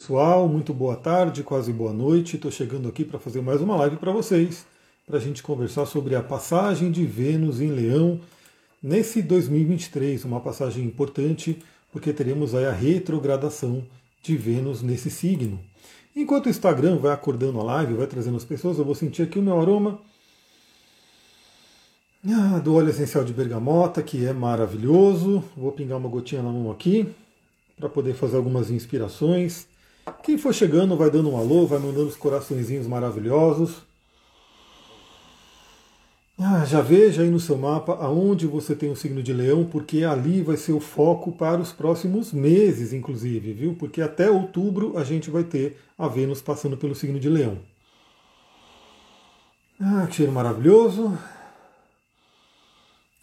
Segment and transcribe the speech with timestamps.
[0.00, 2.36] Pessoal, muito boa tarde, quase boa noite.
[2.36, 4.64] Estou chegando aqui para fazer mais uma live para vocês,
[5.06, 8.18] para a gente conversar sobre a passagem de Vênus em Leão
[8.82, 13.84] nesse 2023, uma passagem importante, porque teremos aí a retrogradação
[14.22, 15.60] de Vênus nesse signo.
[16.16, 19.38] Enquanto o Instagram vai acordando a live, vai trazendo as pessoas, eu vou sentir aqui
[19.38, 20.00] o meu aroma
[22.26, 25.44] ah, do óleo essencial de bergamota, que é maravilhoso.
[25.54, 27.06] Vou pingar uma gotinha na mão aqui
[27.78, 29.68] para poder fazer algumas inspirações.
[30.22, 33.82] Quem for chegando vai dando um alô, vai mandando os coraçõezinhos maravilhosos.
[36.42, 40.04] Ah, já veja aí no seu mapa aonde você tem o signo de leão, porque
[40.04, 43.76] ali vai ser o foco para os próximos meses, inclusive, viu?
[43.78, 47.58] Porque até outubro a gente vai ter a Vênus passando pelo signo de leão.
[49.78, 51.16] Ah, que cheiro maravilhoso.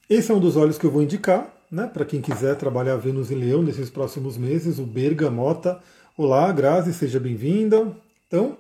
[0.07, 1.87] Esse é um dos olhos que eu vou indicar, né?
[1.87, 5.81] Para quem quiser trabalhar Vênus e Leão nesses próximos meses, o Bergamota
[6.19, 7.95] Olá, Grazi, seja bem-vinda.
[8.27, 8.57] Então,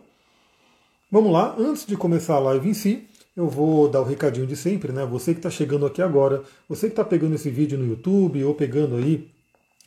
[1.11, 1.55] vamos lá.
[1.57, 5.03] Antes de começar a live em si, eu vou dar o recadinho de sempre, né?
[5.07, 8.53] Você que está chegando aqui agora, você que está pegando esse vídeo no YouTube ou
[8.53, 9.27] pegando aí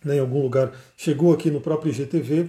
[0.05, 2.49] né, em algum lugar, chegou aqui no próprio IGTV,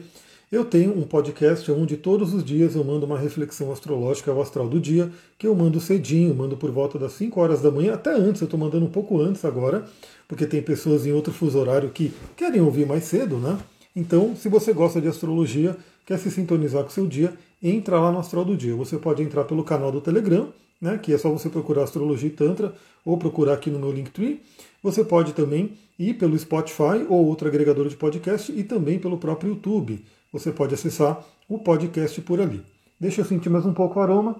[0.51, 4.67] eu tenho um podcast onde todos os dias eu mando uma reflexão astrológica, o astral
[4.67, 8.11] do dia, que eu mando cedinho, mando por volta das 5 horas da manhã, até
[8.11, 9.85] antes, eu estou mandando um pouco antes agora,
[10.27, 13.59] porque tem pessoas em outro fuso horário que querem ouvir mais cedo, né?
[13.95, 15.75] Então, se você gosta de astrologia,
[16.05, 18.75] quer se sintonizar com o seu dia, entra lá no Astral do Dia.
[18.75, 22.31] Você pode entrar pelo canal do Telegram, né, que é só você procurar Astrologia e
[22.31, 22.73] Tantra,
[23.05, 24.41] ou procurar aqui no meu Linktree.
[24.81, 29.51] Você pode também ir pelo Spotify ou outro agregador de podcast e também pelo próprio
[29.51, 30.03] YouTube.
[30.31, 32.63] Você pode acessar o podcast por ali.
[32.99, 34.35] Deixa eu sentir mais um pouco o aroma.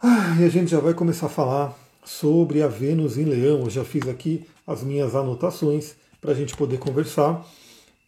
[0.00, 3.60] Ah, e a gente já vai começar a falar sobre a Vênus em Leão.
[3.64, 5.96] Eu já fiz aqui as minhas anotações
[6.26, 7.46] para a gente poder conversar.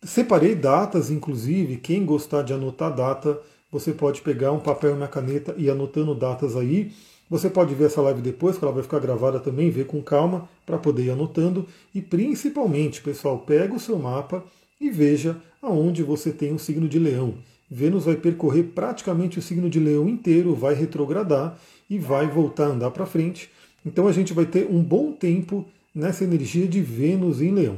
[0.02, 5.06] Separei datas, inclusive, quem gostar de anotar data, você pode pegar um papel e uma
[5.06, 6.90] caneta e anotando datas aí.
[7.30, 10.48] Você pode ver essa live depois, que ela vai ficar gravada também, ver com calma,
[10.66, 11.64] para poder ir anotando.
[11.94, 14.42] E principalmente, pessoal, pega o seu mapa
[14.80, 17.34] e veja aonde você tem o signo de leão.
[17.70, 21.56] Vênus vai percorrer praticamente o signo de leão inteiro, vai retrogradar
[21.88, 23.48] e vai voltar a andar para frente.
[23.86, 25.64] Então a gente vai ter um bom tempo
[25.94, 27.76] nessa energia de Vênus em leão.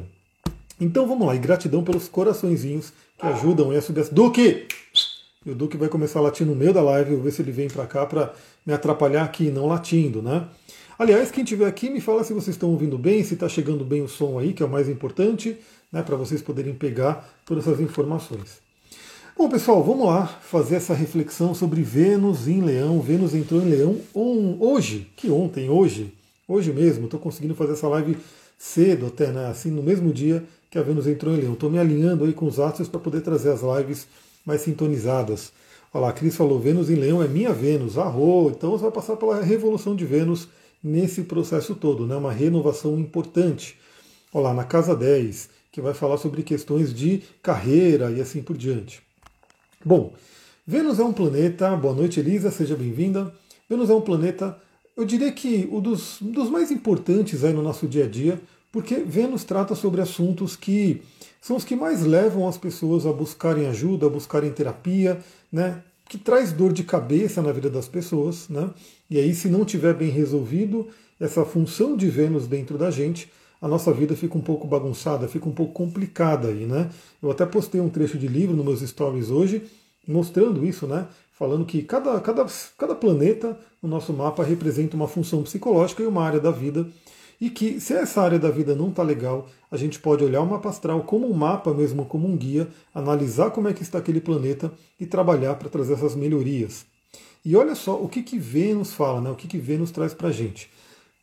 [0.80, 4.08] Então vamos lá, e gratidão pelos coraçõezinhos que ajudam a subir.
[4.10, 4.66] Duque!
[5.44, 7.52] E o Duque vai começar a latir no meio da live, vou ver se ele
[7.52, 8.32] vem para cá para
[8.64, 10.46] me atrapalhar aqui, não latindo, né?
[10.98, 14.02] Aliás, quem estiver aqui, me fala se vocês estão ouvindo bem, se está chegando bem
[14.02, 15.56] o som aí, que é o mais importante,
[15.90, 18.60] né, para vocês poderem pegar todas essas informações.
[19.36, 23.00] Bom, pessoal, vamos lá fazer essa reflexão sobre Vênus em Leão.
[23.00, 26.12] Vênus entrou em Leão hoje, que ontem, hoje,
[26.46, 28.18] hoje mesmo, estou conseguindo fazer essa live
[28.58, 29.46] cedo até, né?
[29.46, 31.54] Assim, no mesmo dia que a Vênus entrou em Leão.
[31.54, 34.06] Estou me alinhando aí com os astros para poder trazer as lives
[34.46, 35.52] mais sintonizadas.
[35.92, 38.50] Olha lá, a Cris falou, Vênus em Leão é minha Vênus, arro!
[38.50, 40.48] Então você vai passar pela revolução de Vênus
[40.82, 42.14] nesse processo todo, né?
[42.14, 43.76] uma renovação importante.
[44.32, 48.56] Olha lá, na casa 10, que vai falar sobre questões de carreira e assim por
[48.56, 49.02] diante.
[49.84, 50.14] Bom,
[50.64, 53.34] Vênus é um planeta, boa noite Elisa, seja bem-vinda.
[53.68, 54.56] Vênus é um planeta,
[54.96, 58.40] eu diria que um dos, dos mais importantes aí no nosso dia a dia,
[58.72, 61.02] porque Vênus trata sobre assuntos que
[61.40, 65.20] são os que mais levam as pessoas a buscarem ajuda, a buscarem terapia,
[65.50, 65.82] né?
[66.10, 68.68] que traz dor de cabeça na vida das pessoas, né?
[69.08, 70.88] E aí, se não tiver bem resolvido
[71.20, 73.30] essa função de Vênus dentro da gente,
[73.62, 76.90] a nossa vida fica um pouco bagunçada, fica um pouco complicada aí, né?
[77.22, 79.62] Eu até postei um trecho de livro nos meus stories hoje,
[80.04, 81.06] mostrando isso, né?
[81.32, 82.44] Falando que cada, cada,
[82.76, 86.88] cada planeta no nosso mapa representa uma função psicológica e uma área da vida
[87.40, 90.46] e que se essa área da vida não está legal, a gente pode olhar o
[90.46, 94.20] mapa astral como um mapa mesmo, como um guia, analisar como é que está aquele
[94.20, 96.84] planeta e trabalhar para trazer essas melhorias.
[97.42, 99.30] E olha só o que, que Vênus fala, né?
[99.30, 100.70] o que, que Vênus traz para a gente.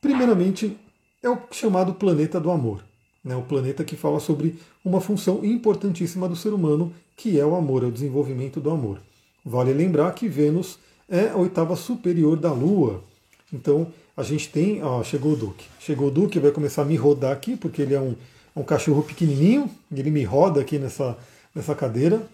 [0.02, 0.76] Primeiramente,
[1.22, 2.84] é o chamado planeta do amor.
[3.24, 3.36] Né?
[3.36, 7.84] O planeta que fala sobre uma função importantíssima do ser humano, que é o amor,
[7.84, 9.00] é o desenvolvimento do amor.
[9.46, 13.04] Vale lembrar que Vênus é a oitava superior da Lua.
[13.54, 15.66] Então, a gente tem, ó, chegou o Duque.
[15.80, 18.16] Chegou o Duque, vai começar a me rodar aqui, porque ele é um,
[18.56, 21.16] um cachorro pequenininho, ele me roda aqui nessa,
[21.54, 22.28] nessa cadeira.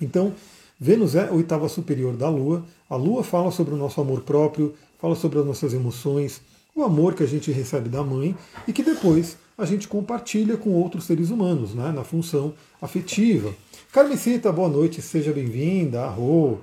[0.00, 0.32] Então,
[0.78, 2.64] Vênus é a oitava superior da Lua.
[2.88, 6.40] A Lua fala sobre o nosso amor próprio, fala sobre as nossas emoções,
[6.72, 8.36] o amor que a gente recebe da mãe
[8.68, 13.52] e que depois a gente compartilha com outros seres humanos, né, na função afetiva.
[13.92, 16.02] Carmecita, boa noite, seja bem-vinda.
[16.04, 16.60] Arro.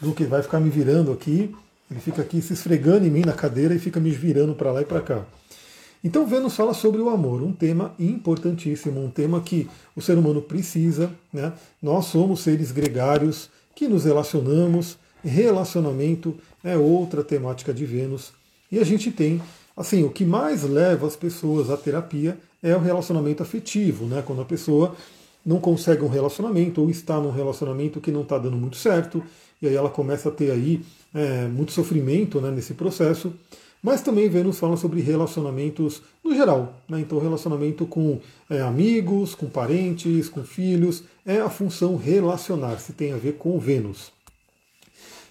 [0.00, 1.54] Duque vai ficar me virando aqui
[1.92, 4.80] ele fica aqui se esfregando em mim na cadeira e fica me virando para lá
[4.80, 5.24] e para cá.
[6.02, 10.42] Então Vênus fala sobre o amor, um tema importantíssimo, um tema que o ser humano
[10.42, 11.10] precisa.
[11.32, 11.52] Né?
[11.80, 16.34] Nós somos seres gregários que nos relacionamos, relacionamento
[16.64, 18.32] é outra temática de Vênus.
[18.70, 19.40] E a gente tem,
[19.76, 24.22] assim, o que mais leva as pessoas à terapia é o relacionamento afetivo, né?
[24.26, 24.96] Quando a pessoa
[25.44, 29.22] não consegue um relacionamento ou está num relacionamento que não está dando muito certo,
[29.60, 30.82] e aí ela começa a ter aí
[31.14, 33.32] é, muito sofrimento né, nesse processo.
[33.82, 36.80] Mas também Vênus fala sobre relacionamentos no geral.
[36.88, 37.00] Né?
[37.00, 43.16] Então, relacionamento com é, amigos, com parentes, com filhos, é a função relacionar-se, tem a
[43.16, 44.12] ver com Vênus.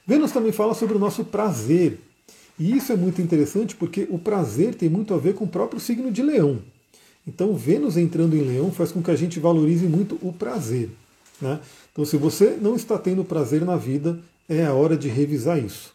[0.05, 1.97] Vênus também fala sobre o nosso prazer.
[2.59, 5.79] E isso é muito interessante porque o prazer tem muito a ver com o próprio
[5.79, 6.59] signo de Leão.
[7.25, 10.89] Então, Vênus entrando em Leão faz com que a gente valorize muito o prazer.
[11.39, 11.59] Né?
[11.91, 15.93] Então, se você não está tendo prazer na vida, é a hora de revisar isso.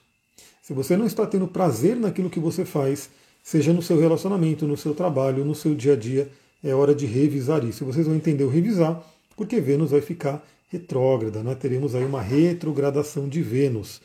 [0.62, 3.08] Se você não está tendo prazer naquilo que você faz,
[3.42, 6.28] seja no seu relacionamento, no seu trabalho, no seu dia a dia,
[6.62, 7.84] é hora de revisar isso.
[7.84, 9.00] E vocês vão entender o revisar,
[9.36, 11.54] porque Vênus vai ficar retrógrada, né?
[11.54, 14.00] teremos aí uma retrogradação de Vênus.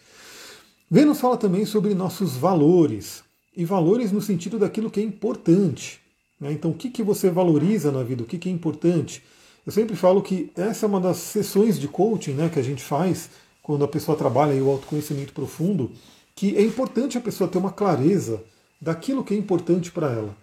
[0.89, 3.23] Vênus fala também sobre nossos valores,
[3.55, 5.99] e valores no sentido daquilo que é importante.
[6.39, 6.51] Né?
[6.51, 9.23] Então, o que, que você valoriza na vida, o que, que é importante?
[9.65, 12.83] Eu sempre falo que essa é uma das sessões de coaching né, que a gente
[12.83, 13.29] faz
[13.61, 15.91] quando a pessoa trabalha o autoconhecimento profundo,
[16.35, 18.43] que é importante a pessoa ter uma clareza
[18.79, 20.35] daquilo que é importante para ela,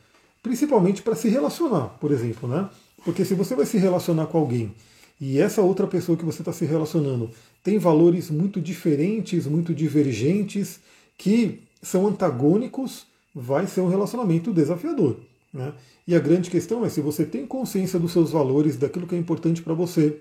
[0.43, 2.69] principalmente para se relacionar, por exemplo, né?
[3.05, 4.73] Porque se você vai se relacionar com alguém
[5.21, 7.31] e essa outra pessoa que você está se relacionando
[7.63, 10.81] tem valores muito diferentes, muito divergentes,
[11.17, 15.17] que são antagônicos, vai ser um relacionamento desafiador.
[15.53, 15.73] Né?
[16.07, 19.19] E a grande questão é se você tem consciência dos seus valores, daquilo que é
[19.19, 20.21] importante para você,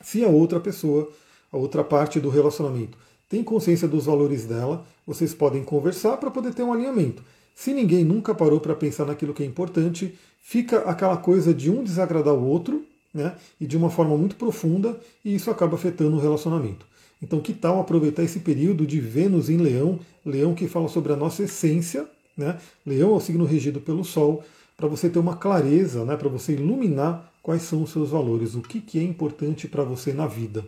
[0.00, 1.10] se a outra pessoa,
[1.52, 2.96] a outra parte do relacionamento,
[3.28, 7.22] tem consciência dos valores dela, vocês podem conversar para poder ter um alinhamento.
[7.54, 11.82] Se ninguém nunca parou para pensar naquilo que é importante, fica aquela coisa de um
[11.82, 13.34] desagradar o outro, né?
[13.60, 16.84] E de uma forma muito profunda, e isso acaba afetando o relacionamento.
[17.22, 21.16] Então, que tal aproveitar esse período de Vênus em Leão, Leão que fala sobre a
[21.16, 22.06] nossa essência,
[22.36, 22.58] né?
[22.84, 24.44] Leão é o signo regido pelo Sol,
[24.76, 26.18] para você ter uma clareza, né?
[26.18, 30.12] Para você iluminar quais são os seus valores, o que, que é importante para você
[30.12, 30.66] na vida,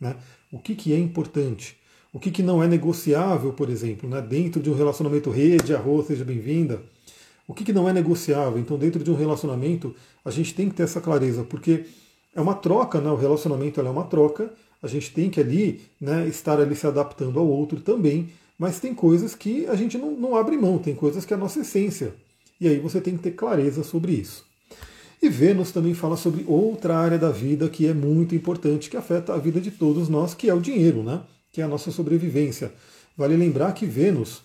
[0.00, 0.16] né?
[0.50, 1.76] O que, que é importante.
[2.12, 4.22] O que, que não é negociável, por exemplo, né?
[4.22, 6.80] dentro de um relacionamento rede, arroz, seja bem-vinda.
[7.46, 8.58] O que, que não é negociável?
[8.58, 9.94] Então, dentro de um relacionamento,
[10.24, 11.86] a gente tem que ter essa clareza, porque
[12.34, 13.10] é uma troca, né?
[13.10, 14.52] o relacionamento é uma troca,
[14.82, 18.94] a gente tem que ali né, estar ali se adaptando ao outro também, mas tem
[18.94, 22.14] coisas que a gente não, não abre mão, tem coisas que é a nossa essência.
[22.60, 24.46] E aí você tem que ter clareza sobre isso.
[25.24, 29.32] E Vênus também fala sobre outra área da vida que é muito importante, que afeta
[29.32, 31.22] a vida de todos nós, que é o dinheiro, né?
[31.50, 32.74] que é a nossa sobrevivência.
[33.16, 34.42] Vale lembrar que Vênus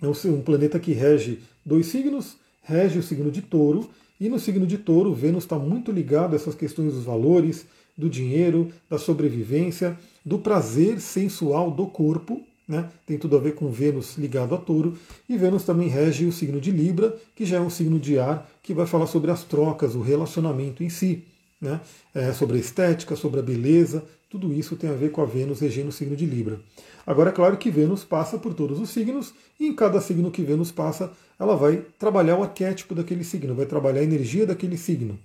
[0.00, 4.66] é um planeta que rege dois signos, rege o signo de touro, e no signo
[4.66, 9.94] de touro, Vênus está muito ligado a essas questões dos valores, do dinheiro, da sobrevivência,
[10.24, 12.90] do prazer sensual do corpo, né?
[13.06, 16.60] tem tudo a ver com Vênus ligado a touro, e Vênus também rege o signo
[16.60, 19.94] de Libra, que já é um signo de ar, que vai falar sobre as trocas,
[19.94, 21.24] o relacionamento em si,
[21.60, 21.80] né?
[22.14, 25.60] É, sobre a estética, sobre a beleza, tudo isso tem a ver com a Vênus
[25.60, 26.60] regendo o signo de Libra.
[27.06, 30.42] Agora, é claro que Vênus passa por todos os signos, e em cada signo que
[30.42, 35.18] Vênus passa, ela vai trabalhar o arquétipo daquele signo, vai trabalhar a energia daquele signo.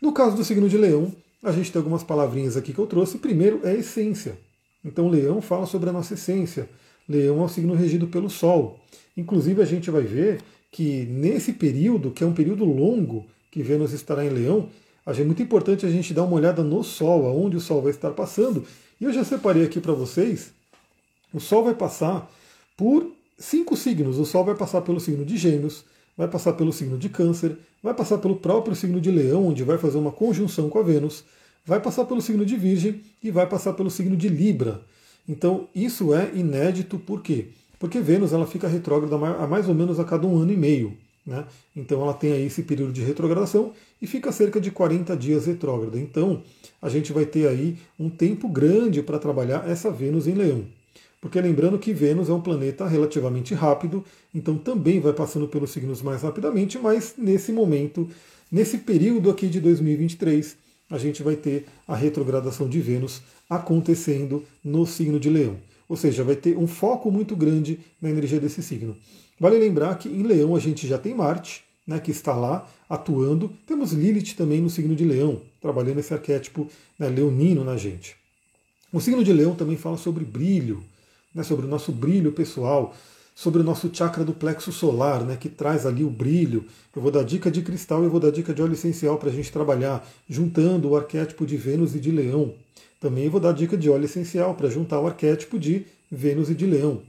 [0.00, 1.10] No caso do signo de Leão,
[1.42, 3.18] a gente tem algumas palavrinhas aqui que eu trouxe.
[3.18, 4.36] Primeiro é essência.
[4.84, 6.68] Então, Leão fala sobre a nossa essência.
[7.08, 8.80] Leão é o signo regido pelo Sol.
[9.16, 13.92] Inclusive, a gente vai ver que nesse período, que é um período longo, que Vênus
[13.92, 14.68] estará em Leão,
[15.06, 18.10] é muito importante a gente dar uma olhada no Sol, aonde o Sol vai estar
[18.10, 18.64] passando.
[19.00, 20.52] E eu já separei aqui para vocês.
[21.32, 22.30] O Sol vai passar
[22.76, 24.18] por cinco signos.
[24.18, 25.84] O Sol vai passar pelo signo de Gêmeos,
[26.16, 29.78] vai passar pelo signo de Câncer, vai passar pelo próprio signo de Leão, onde vai
[29.78, 31.24] fazer uma conjunção com a Vênus,
[31.64, 34.82] vai passar pelo signo de Virgem e vai passar pelo signo de Libra.
[35.28, 37.46] Então isso é inédito, por quê?
[37.78, 40.96] Porque Vênus ela fica retrógrada a mais ou menos a cada um ano e meio.
[41.26, 41.44] Né?
[41.74, 45.98] Então ela tem aí esse período de retrogradação e fica cerca de 40 dias retrógrada.
[45.98, 46.42] Então
[46.80, 50.64] a gente vai ter aí um tempo grande para trabalhar essa Vênus em Leão.
[51.20, 54.04] Porque lembrando que Vênus é um planeta relativamente rápido,
[54.34, 58.06] então também vai passando pelos signos mais rapidamente, mas nesse momento,
[58.52, 60.54] nesse período aqui de 2023,
[60.94, 63.20] a gente vai ter a retrogradação de Vênus
[63.50, 65.56] acontecendo no signo de Leão.
[65.88, 68.96] Ou seja, vai ter um foco muito grande na energia desse signo.
[69.38, 73.52] Vale lembrar que em Leão a gente já tem Marte, né, que está lá atuando.
[73.66, 78.16] Temos Lilith também no signo de Leão, trabalhando esse arquétipo né, leonino na gente.
[78.92, 80.82] O signo de Leão também fala sobre brilho,
[81.34, 82.94] né, sobre o nosso brilho pessoal.
[83.34, 86.64] Sobre o nosso chakra do plexo solar, né, que traz ali o brilho.
[86.94, 89.32] Eu vou dar dica de cristal e vou dar dica de óleo essencial para a
[89.32, 92.54] gente trabalhar, juntando o arquétipo de Vênus e de Leão.
[93.00, 96.64] Também vou dar dica de óleo essencial para juntar o arquétipo de Vênus e de
[96.64, 97.02] Leão.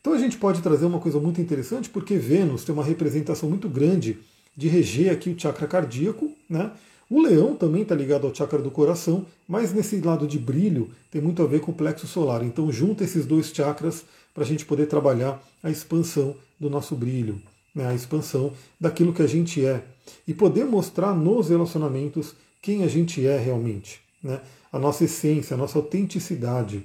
[0.00, 3.68] Então a gente pode trazer uma coisa muito interessante, porque Vênus tem uma representação muito
[3.68, 4.18] grande
[4.56, 6.70] de reger aqui o chakra cardíaco, né?
[7.08, 11.20] O leão também está ligado ao chakra do coração, mas nesse lado de brilho tem
[11.20, 12.44] muito a ver com o plexo solar.
[12.44, 17.40] Então junta esses dois chakras para a gente poder trabalhar a expansão do nosso brilho,
[17.74, 17.86] né?
[17.86, 19.82] a expansão daquilo que a gente é
[20.26, 24.40] e poder mostrar nos relacionamentos quem a gente é realmente, né?
[24.72, 26.84] a nossa essência, a nossa autenticidade.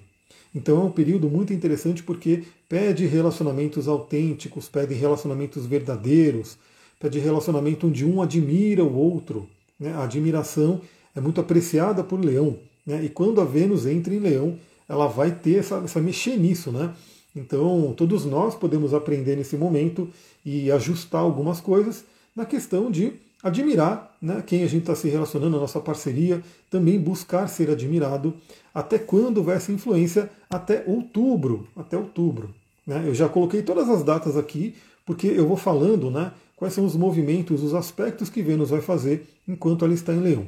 [0.54, 6.58] Então é um período muito interessante porque pede relacionamentos autênticos, pede relacionamentos verdadeiros,
[7.00, 9.48] pede relacionamento onde um admira o outro.
[9.80, 9.94] Né?
[9.94, 10.82] A admiração
[11.14, 12.58] é muito apreciada por Leão.
[12.86, 13.04] Né?
[13.04, 16.72] E quando a Vênus entra em Leão, ela vai ter essa, essa mexer nisso.
[16.72, 16.94] Né?
[17.36, 20.08] Então, todos nós podemos aprender nesse momento
[20.46, 23.14] e ajustar algumas coisas na questão de
[23.44, 28.34] admirar né, quem a gente está se relacionando, a nossa parceria, também buscar ser admirado.
[28.74, 30.30] Até quando vai essa influência?
[30.50, 31.68] Até outubro.
[31.76, 32.56] Até outubro.
[32.88, 33.04] Né?
[33.06, 34.74] Eu já coloquei todas as datas aqui,
[35.06, 39.28] porque eu vou falando né, quais são os movimentos, os aspectos que Vênus vai fazer
[39.48, 40.48] enquanto ela está em Leão.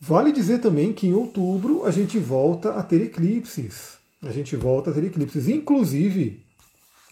[0.00, 4.90] Vale dizer também que em outubro a gente volta a ter eclipses a gente volta
[4.90, 5.48] a ter eclipses.
[5.48, 6.42] Inclusive,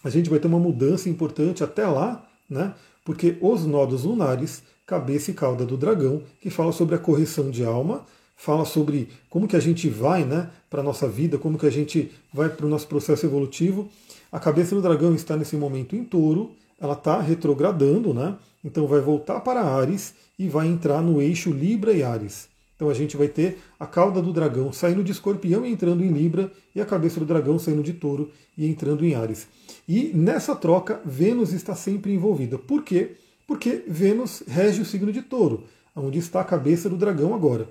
[0.03, 2.73] a gente vai ter uma mudança importante até lá, né?
[3.03, 7.63] Porque os nodos lunares, cabeça e cauda do dragão, que fala sobre a correção de
[7.63, 11.65] alma, fala sobre como que a gente vai, né, para a nossa vida, como que
[11.65, 13.89] a gente vai para o nosso processo evolutivo.
[14.31, 18.37] A cabeça do dragão está nesse momento em touro, ela está retrogradando, né?
[18.63, 22.47] Então vai voltar para Ares e vai entrar no eixo Libra e Ares.
[22.77, 26.11] Então a gente vai ter a cauda do dragão saindo de escorpião e entrando em
[26.11, 29.47] Libra, e a cabeça do dragão saindo de touro e entrando em Ares.
[29.89, 32.59] E nessa troca, Vênus está sempre envolvida.
[32.59, 33.15] Por quê?
[33.47, 35.63] Porque Vênus rege o signo de touro,
[35.95, 37.67] onde está a cabeça do dragão agora.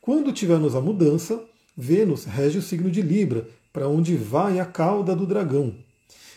[0.00, 1.40] Quando tivermos a mudança,
[1.76, 5.72] Vênus rege o signo de Libra, para onde vai a cauda do dragão.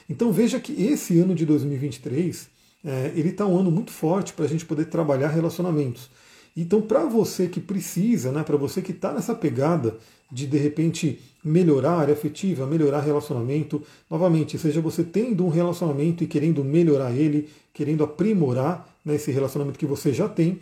[0.08, 2.50] Então veja que esse ano de 2023
[2.84, 6.10] é, ele está um ano muito forte para a gente poder trabalhar relacionamentos.
[6.55, 9.98] Então, para você que precisa, né, para você que está nessa pegada
[10.31, 16.24] de de repente melhorar a área afetiva, melhorar relacionamento, novamente, seja você tendo um relacionamento
[16.24, 20.60] e querendo melhorar ele, querendo aprimorar né, esse relacionamento que você já tem,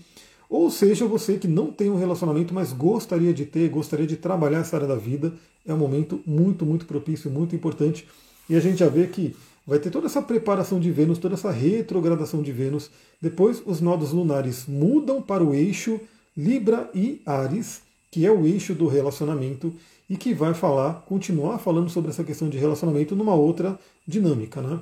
[0.50, 4.60] ou seja você que não tem um relacionamento, mas gostaria de ter, gostaria de trabalhar
[4.60, 5.34] essa área da vida,
[5.65, 8.08] é um momento muito, muito propício, muito importante.
[8.50, 9.36] E a gente já vê que
[9.70, 12.90] vai ter toda essa preparação de Vênus, toda essa retrogradação de Vênus.
[13.22, 16.02] Depois, os nodos lunares mudam para o eixo
[16.36, 19.72] Libra e Ares, que é o eixo do relacionamento
[20.10, 24.60] e que vai falar, continuar falando sobre essa questão de relacionamento numa outra dinâmica.
[24.60, 24.80] Né?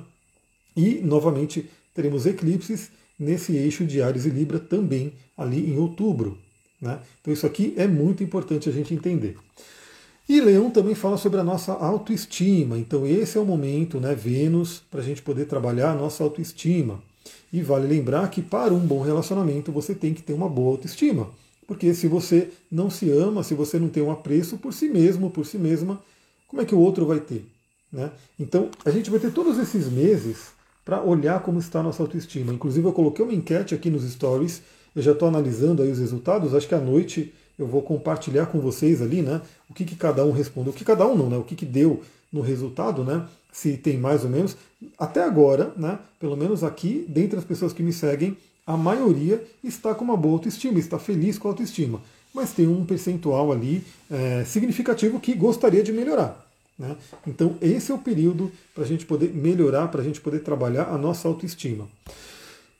[0.74, 6.38] E, novamente, teremos eclipses nesse eixo de Ares e Libra também ali em outubro.
[6.80, 6.98] Né?
[7.20, 9.36] Então, isso aqui é muito importante a gente entender.
[10.28, 12.76] E Leão também fala sobre a nossa autoestima.
[12.76, 17.02] Então esse é o momento, né, Vênus, para a gente poder trabalhar a nossa autoestima.
[17.50, 21.30] E vale lembrar que para um bom relacionamento você tem que ter uma boa autoestima.
[21.66, 25.30] Porque se você não se ama, se você não tem um apreço por si mesmo,
[25.30, 25.98] por si mesma,
[26.46, 27.46] como é que o outro vai ter?
[27.90, 28.10] Né?
[28.38, 30.48] Então a gente vai ter todos esses meses
[30.84, 32.52] para olhar como está a nossa autoestima.
[32.52, 34.60] Inclusive eu coloquei uma enquete aqui nos stories,
[34.94, 38.60] eu já estou analisando aí os resultados, acho que à noite eu vou compartilhar com
[38.60, 39.40] vocês ali, né?
[39.68, 41.36] O que, que cada um respondeu, o que cada um não, né?
[41.36, 43.26] O que, que deu no resultado, né?
[43.52, 44.56] Se tem mais ou menos.
[44.98, 45.98] Até agora, né?
[46.20, 48.36] Pelo menos aqui, dentre as pessoas que me seguem,
[48.66, 52.00] a maioria está com uma boa autoestima, está feliz com a autoestima.
[52.34, 56.46] Mas tem um percentual ali é, significativo que gostaria de melhorar.
[56.78, 56.94] Né?
[57.26, 60.90] Então, esse é o período para a gente poder melhorar, para a gente poder trabalhar
[60.90, 61.88] a nossa autoestima.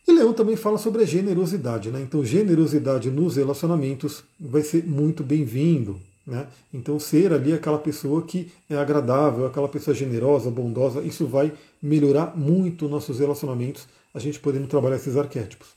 [0.08, 2.00] E Leão também fala sobre a generosidade, né?
[2.00, 6.00] Então, generosidade nos relacionamentos vai ser muito bem-vindo.
[6.26, 6.46] Né?
[6.72, 12.34] Então, ser ali aquela pessoa que é agradável, aquela pessoa generosa, bondosa, isso vai melhorar
[12.34, 15.68] muito nossos relacionamentos, a gente podendo trabalhar esses arquétipos.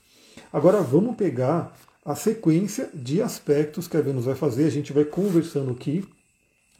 [0.50, 5.04] Agora, vamos pegar a sequência de aspectos que a Vênus vai fazer, a gente vai
[5.04, 6.06] conversando aqui,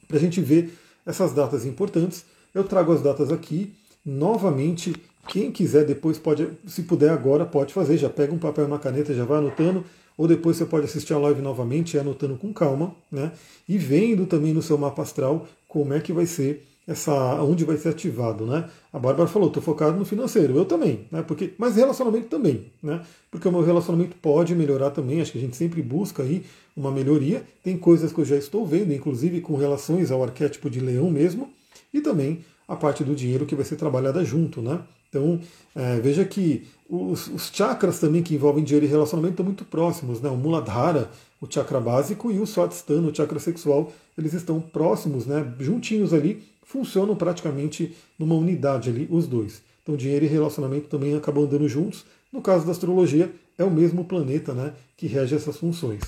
[0.08, 0.72] para a gente ver
[1.04, 2.24] essas datas importantes.
[2.54, 4.94] Eu trago as datas aqui, novamente
[5.28, 7.96] quem quiser depois pode, se puder agora, pode fazer.
[7.96, 9.84] Já pega um papel e uma caneta, já vai anotando.
[10.16, 13.32] Ou depois você pode assistir a live novamente, anotando com calma, né?
[13.68, 17.76] E vendo também no seu mapa astral como é que vai ser essa, onde vai
[17.76, 18.68] ser ativado, né?
[18.92, 21.22] A Bárbara falou, estou focado no financeiro, eu também, né?
[21.22, 23.00] Porque, mas relacionamento também, né?
[23.30, 26.44] Porque o meu relacionamento pode melhorar também, acho que a gente sempre busca aí
[26.76, 27.42] uma melhoria.
[27.62, 31.50] Tem coisas que eu já estou vendo, inclusive com relações ao arquétipo de leão mesmo,
[31.94, 34.80] e também a parte do dinheiro que vai ser trabalhada junto, né?
[35.12, 35.38] Então,
[35.76, 40.22] é, veja que os, os, chakras também que envolvem dinheiro e relacionamento estão muito próximos,
[40.22, 40.30] né?
[40.30, 45.52] O Muladhara, o chakra básico, e o Swadhisthana, o chakra sexual, eles estão próximos, né?
[45.60, 49.60] Juntinhos ali, funcionam praticamente numa unidade ali, os dois.
[49.82, 52.06] Então, dinheiro e relacionamento também acabam andando juntos.
[52.32, 54.72] No caso da astrologia, é o mesmo planeta, né?
[54.96, 56.00] Que rege essas funções.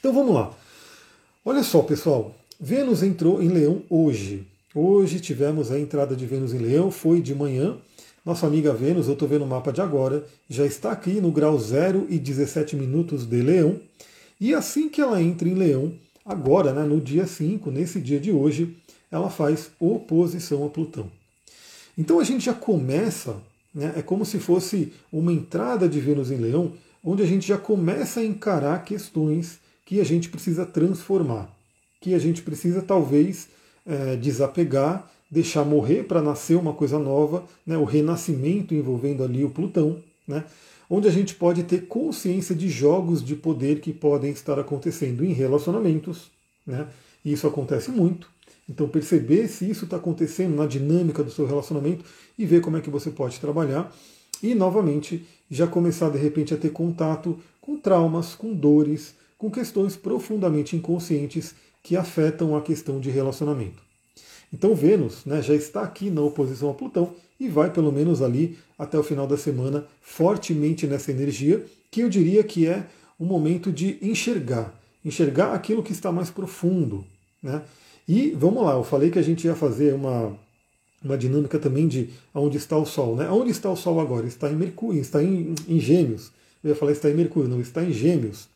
[0.00, 0.50] Então, vamos lá.
[1.44, 2.34] Olha só, pessoal.
[2.58, 4.46] Vênus entrou em Leão hoje.
[4.74, 7.76] Hoje tivemos a entrada de Vênus em Leão, foi de manhã.
[8.28, 11.58] Nossa amiga Vênus, eu estou vendo o mapa de agora, já está aqui no grau
[11.58, 13.80] 0 e 17 minutos de Leão.
[14.38, 15.94] E assim que ela entra em Leão,
[16.26, 18.76] agora, né, no dia 5, nesse dia de hoje,
[19.10, 21.10] ela faz oposição a Plutão.
[21.96, 23.34] Então a gente já começa,
[23.74, 27.56] né, é como se fosse uma entrada de Vênus em Leão, onde a gente já
[27.56, 31.50] começa a encarar questões que a gente precisa transformar,
[31.98, 33.48] que a gente precisa talvez
[33.86, 39.50] é, desapegar, deixar morrer para nascer uma coisa nova, né, o renascimento envolvendo ali o
[39.50, 40.44] Plutão, né,
[40.88, 45.32] onde a gente pode ter consciência de jogos de poder que podem estar acontecendo em
[45.32, 46.30] relacionamentos,
[46.66, 46.86] né,
[47.24, 48.28] e isso acontece muito.
[48.68, 52.04] Então perceber se isso está acontecendo na dinâmica do seu relacionamento
[52.38, 53.90] e ver como é que você pode trabalhar.
[54.42, 59.96] E novamente já começar de repente a ter contato com traumas, com dores, com questões
[59.96, 63.87] profundamente inconscientes que afetam a questão de relacionamento.
[64.52, 68.58] Então Vênus né, já está aqui na oposição a Plutão e vai pelo menos ali
[68.78, 72.86] até o final da semana fortemente nessa energia, que eu diria que é
[73.18, 74.74] um momento de enxergar,
[75.04, 77.04] enxergar aquilo que está mais profundo.
[77.42, 77.62] Né?
[78.06, 80.36] E vamos lá, eu falei que a gente ia fazer uma,
[81.04, 83.16] uma dinâmica também de onde está o Sol.
[83.16, 83.28] Né?
[83.28, 84.26] Onde está o Sol agora?
[84.26, 86.30] Está em Mercúrio, está em, em Gêmeos.
[86.62, 88.48] Eu ia falar está em Mercúrio, não, está em Gêmeos.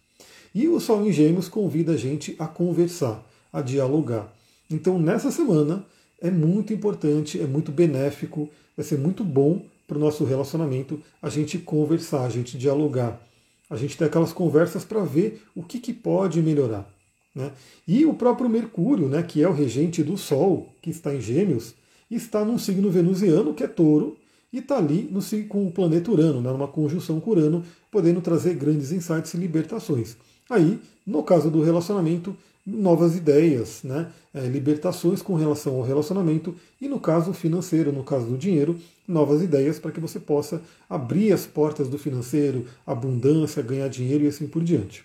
[0.55, 4.33] E o Sol em Gêmeos convida a gente a conversar, a dialogar.
[4.71, 5.85] Então, nessa semana,
[6.21, 11.29] é muito importante, é muito benéfico, vai ser muito bom para o nosso relacionamento a
[11.29, 13.21] gente conversar, a gente dialogar,
[13.69, 16.89] a gente ter aquelas conversas para ver o que, que pode melhorar.
[17.35, 17.51] Né?
[17.87, 21.75] E o próprio Mercúrio, né, que é o regente do Sol, que está em Gêmeos,
[22.11, 24.17] está num signo venusiano, que é touro,
[24.53, 28.55] e está ali no, com o planeta Urano, né, numa conjunção com Urano, podendo trazer
[28.55, 30.17] grandes insights e libertações.
[30.51, 36.89] Aí, no caso do relacionamento, novas ideias, né, é, libertações com relação ao relacionamento, e
[36.89, 41.45] no caso financeiro, no caso do dinheiro, novas ideias para que você possa abrir as
[41.45, 45.05] portas do financeiro, abundância, ganhar dinheiro e assim por diante.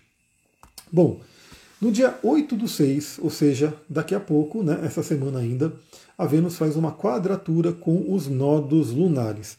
[0.91, 1.19] Bom,
[1.81, 5.73] no dia 8 do 6, ou seja, daqui a pouco, né, essa semana ainda,
[6.17, 9.57] a Vênus faz uma quadratura com os nodos lunares.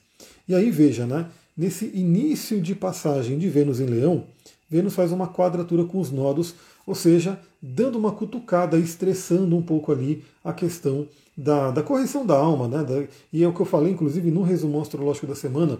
[0.48, 4.24] E aí veja, né, nesse início de passagem de Vênus em Leão,
[4.68, 6.54] Vênus faz uma quadratura com os nodos,
[6.88, 12.34] ou seja, dando uma cutucada, estressando um pouco ali a questão da, da correção da
[12.34, 12.66] alma.
[12.66, 15.78] Né, da, e é o que eu falei, inclusive, no resumo astrológico da semana.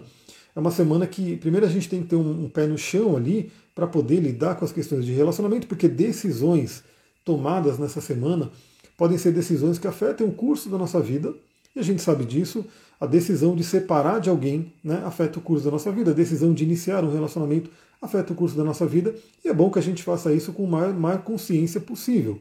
[0.55, 3.17] É uma semana que, primeiro, a gente tem que ter um, um pé no chão
[3.17, 6.83] ali para poder lidar com as questões de relacionamento, porque decisões
[7.25, 8.51] tomadas nessa semana
[8.95, 11.33] podem ser decisões que afetem o curso da nossa vida,
[11.75, 12.63] e a gente sabe disso.
[12.99, 16.53] A decisão de separar de alguém né, afeta o curso da nossa vida, a decisão
[16.53, 17.69] de iniciar um relacionamento
[18.01, 20.65] afeta o curso da nossa vida, e é bom que a gente faça isso com
[20.65, 22.39] a maior, maior consciência possível.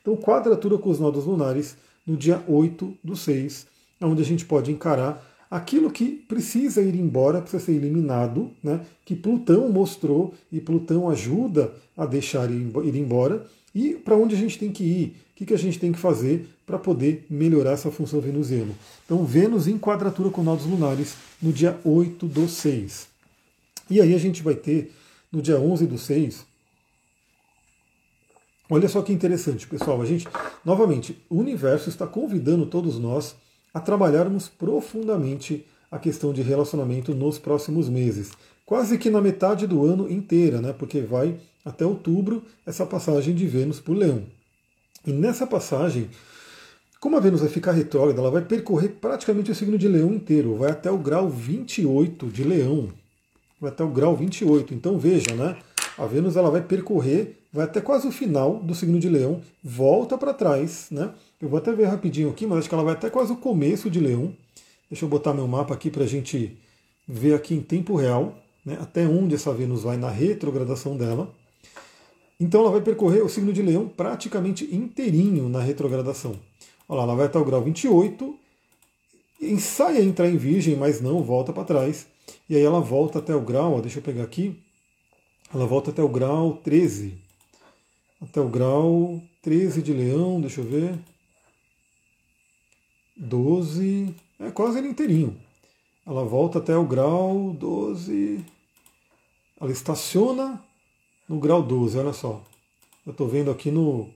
[0.00, 3.66] Então, quadratura com os nodos lunares no dia 8 do 6,
[4.02, 9.16] onde a gente pode encarar aquilo que precisa ir embora, precisa ser eliminado, né, que
[9.16, 14.70] Plutão mostrou e Plutão ajuda a deixar ir embora, e para onde a gente tem
[14.70, 18.74] que ir, que, que a gente tem que fazer para poder melhorar essa função venusiana.
[19.06, 23.08] Então, Vênus em quadratura com nodos lunares no dia 8 do 6.
[23.88, 24.92] E aí a gente vai ter,
[25.32, 26.44] no dia 11 do 6,
[28.68, 30.28] olha só que interessante, pessoal, a gente,
[30.62, 33.34] novamente, o universo está convidando todos nós
[33.72, 38.30] a trabalharmos profundamente a questão de relacionamento nos próximos meses,
[38.66, 40.74] quase que na metade do ano inteira, né?
[40.74, 44.26] Porque vai até outubro essa passagem de Vênus por Leão.
[45.06, 46.08] E nessa passagem,
[47.00, 50.56] como a Vênus vai ficar retrógrada, ela vai percorrer praticamente o signo de Leão inteiro,
[50.56, 52.90] vai até o grau 28 de Leão.
[53.60, 54.74] Vai até o grau 28.
[54.74, 55.56] Então veja, né?
[55.96, 60.16] A Vênus ela vai percorrer, vai até quase o final do signo de Leão, volta
[60.16, 61.12] para trás, né?
[61.40, 63.90] Eu vou até ver rapidinho aqui, mas acho que ela vai até quase o começo
[63.90, 64.34] de Leão.
[64.90, 66.56] Deixa eu botar meu mapa aqui para a gente
[67.06, 71.32] ver aqui em tempo real, né, até onde essa Vênus vai na retrogradação dela.
[72.40, 76.34] Então ela vai percorrer o signo de Leão praticamente inteirinho na retrogradação.
[76.88, 78.34] Olha lá, ela vai até o grau 28,
[79.42, 82.06] ensaia entrar em Virgem, mas não, volta para trás.
[82.48, 84.58] E aí ela volta até o grau, ó, deixa eu pegar aqui,
[85.52, 87.18] ela volta até o grau 13.
[88.22, 90.98] Até o grau 13 de Leão, deixa eu ver.
[93.16, 95.36] 12, é quase ele inteirinho.
[96.06, 98.44] Ela volta até o grau 12.
[99.60, 100.62] Ela estaciona
[101.30, 102.42] no grau 12, olha só.
[103.06, 104.08] Eu estou vendo aqui no.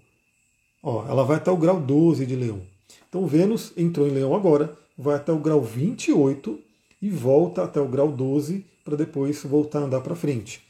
[0.82, 2.60] Ó, ela vai até o grau 12 de Leão.
[3.08, 6.58] Então Vênus entrou em Leão agora, vai até o grau 28
[7.00, 10.60] e volta até o grau 12 para depois voltar a andar para frente.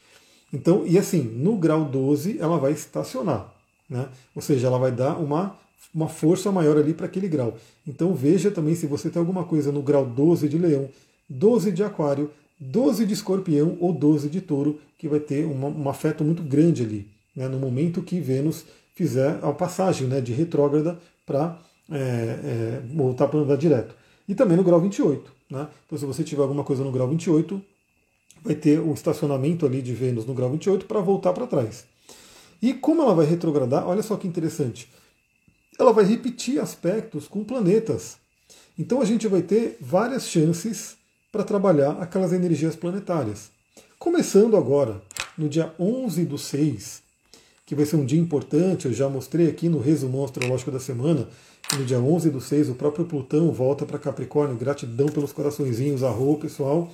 [0.53, 3.51] Então, e assim, no grau 12 ela vai estacionar,
[3.89, 4.07] né?
[4.35, 5.57] Ou seja, ela vai dar uma,
[5.93, 7.57] uma força maior ali para aquele grau.
[7.87, 10.89] Então veja também se você tem alguma coisa no grau 12 de leão,
[11.27, 12.29] 12 de aquário,
[12.59, 16.83] 12 de escorpião ou 12 de touro, que vai ter uma, um afeto muito grande
[16.83, 17.47] ali, né?
[17.47, 21.59] no momento que Vênus fizer a passagem né, de retrógrada para
[21.91, 23.95] é, é, voltar para andar direto.
[24.27, 25.31] E também no grau 28.
[25.49, 25.67] Né?
[25.85, 27.61] Então, se você tiver alguma coisa no grau 28,
[28.41, 31.85] vai ter o estacionamento ali de Vênus no grau 28 para voltar para trás.
[32.61, 34.89] E como ela vai retrogradar, olha só que interessante.
[35.77, 38.17] Ela vai repetir aspectos com planetas.
[38.79, 40.97] Então a gente vai ter várias chances
[41.35, 43.49] para trabalhar aquelas energias planetárias.
[43.99, 45.01] Começando agora,
[45.37, 47.03] no dia 11 do 6,
[47.65, 51.27] que vai ser um dia importante, eu já mostrei aqui no resumo astrológico da semana,
[51.77, 56.37] no dia 11 do 6 o próprio Plutão volta para Capricórnio, gratidão pelos coraçõezinhos, arro
[56.37, 56.89] pessoal.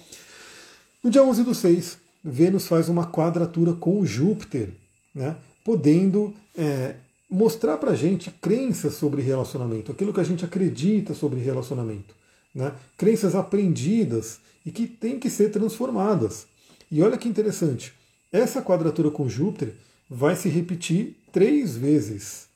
[1.04, 4.69] No dia 11 do 6, Vênus faz uma quadratura com Júpiter,
[5.13, 6.95] né, podendo é,
[7.30, 12.20] mostrar para a gente crenças sobre relacionamento, aquilo que a gente acredita sobre relacionamento.
[12.53, 16.45] Né, crenças aprendidas e que têm que ser transformadas.
[16.91, 17.93] E olha que interessante,
[18.31, 19.73] essa quadratura com Júpiter
[20.09, 22.47] vai se repetir três vezes.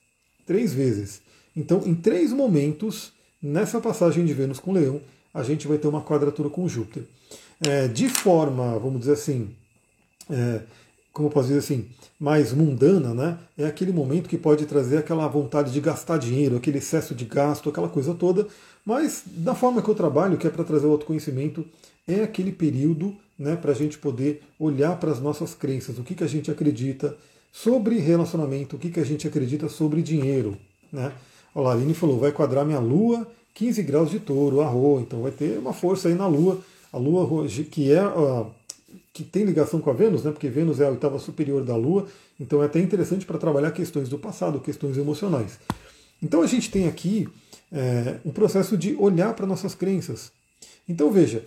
[0.44, 1.22] Três vezes.
[1.56, 5.00] Então, em três momentos, nessa passagem de Vênus com Leão,
[5.32, 7.04] a gente vai ter uma quadratura com Júpiter
[7.60, 9.50] é, de forma, vamos dizer assim,
[10.30, 10.60] é,
[11.12, 13.38] como posso dizer assim, mais mundana, né?
[13.56, 17.68] É aquele momento que pode trazer aquela vontade de gastar dinheiro, aquele excesso de gasto,
[17.68, 18.46] aquela coisa toda.
[18.86, 21.66] Mas da forma que eu trabalho, que é para trazer o autoconhecimento,
[22.06, 26.14] é aquele período né, para a gente poder olhar para as nossas crenças, o que,
[26.14, 27.16] que a gente acredita
[27.52, 30.56] sobre relacionamento, o que, que a gente acredita sobre dinheiro.
[30.92, 31.12] Né?
[31.54, 35.58] A Aline falou, vai quadrar minha lua 15 graus de touro, arro, então vai ter
[35.58, 36.62] uma força aí na lua
[36.96, 38.00] a Lua, que é
[39.12, 40.30] que tem ligação com a Vênus, né?
[40.30, 42.06] porque Vênus é a oitava superior da Lua,
[42.38, 45.58] então é até interessante para trabalhar questões do passado, questões emocionais.
[46.22, 47.28] Então a gente tem aqui
[47.72, 50.32] é, um processo de olhar para nossas crenças.
[50.88, 51.44] Então veja,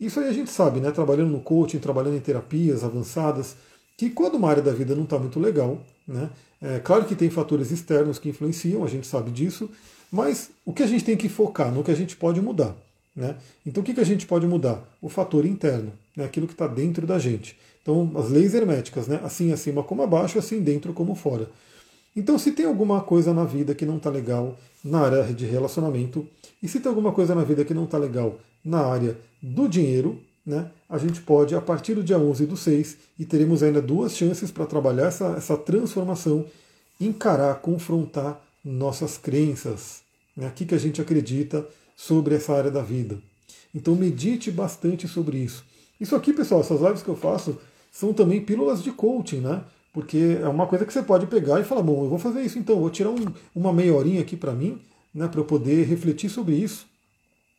[0.00, 0.90] isso aí a gente sabe, né?
[0.90, 3.56] trabalhando no coaching, trabalhando em terapias avançadas,
[3.96, 5.78] que quando uma área da vida não está muito legal,
[6.08, 6.30] né?
[6.62, 9.70] É claro que tem fatores externos que influenciam, a gente sabe disso,
[10.10, 12.74] mas o que a gente tem que focar no que a gente pode mudar.
[13.16, 13.36] Né?
[13.64, 14.82] Então o que, que a gente pode mudar?
[15.00, 16.24] O fator interno, né?
[16.24, 17.58] aquilo que está dentro da gente.
[17.82, 19.20] Então as leis herméticas, né?
[19.24, 21.48] assim acima como abaixo, assim dentro como fora.
[22.14, 26.26] Então se tem alguma coisa na vida que não está legal na área de relacionamento,
[26.62, 30.20] e se tem alguma coisa na vida que não está legal na área do dinheiro,
[30.44, 30.70] né?
[30.88, 34.50] a gente pode, a partir do dia 11 do 6, e teremos ainda duas chances
[34.50, 36.44] para trabalhar essa, essa transformação,
[37.00, 40.02] encarar, confrontar nossas crenças,
[40.36, 40.48] né?
[40.48, 43.18] o que, que a gente acredita, sobre essa área da vida.
[43.74, 45.64] Então medite bastante sobre isso.
[46.00, 47.58] Isso aqui, pessoal, essas lives que eu faço
[47.92, 49.62] são também pílulas de coaching, né?
[49.92, 52.58] Porque é uma coisa que você pode pegar e falar, bom, eu vou fazer isso
[52.58, 54.80] então, vou tirar um, uma meia horinha aqui para mim,
[55.12, 56.86] né, para eu poder refletir sobre isso.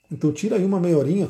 [0.10, 1.30] Então tira aí uma meia horinha,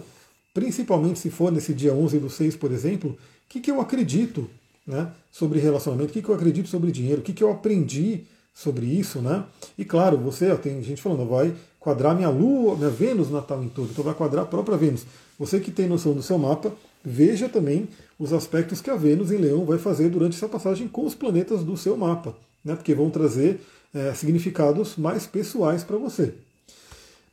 [0.54, 3.18] principalmente se for nesse dia 11 do 6, por exemplo, o
[3.50, 4.50] que, que eu acredito
[4.86, 8.26] né, sobre relacionamento, o que, que eu acredito sobre dinheiro, o que, que eu aprendi
[8.54, 9.46] sobre isso, né?
[9.78, 13.70] E claro, você, ó, tem gente falando, vai quadrar minha Lua, minha Vênus natal em
[13.70, 15.06] todo, então vai quadrar a própria Vênus.
[15.40, 16.72] Você que tem noção do seu mapa,
[17.04, 17.88] veja também
[18.22, 21.64] os aspectos que a Vênus em Leão vai fazer durante essa passagem com os planetas
[21.64, 22.76] do seu mapa, né?
[22.76, 23.60] porque vão trazer
[23.92, 26.36] é, significados mais pessoais para você.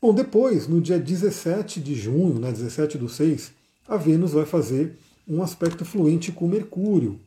[0.00, 3.52] Bom, depois, no dia 17 de junho, né, 17 do 6,
[3.86, 4.96] a Vênus vai fazer
[5.28, 7.20] um aspecto fluente com Mercúrio.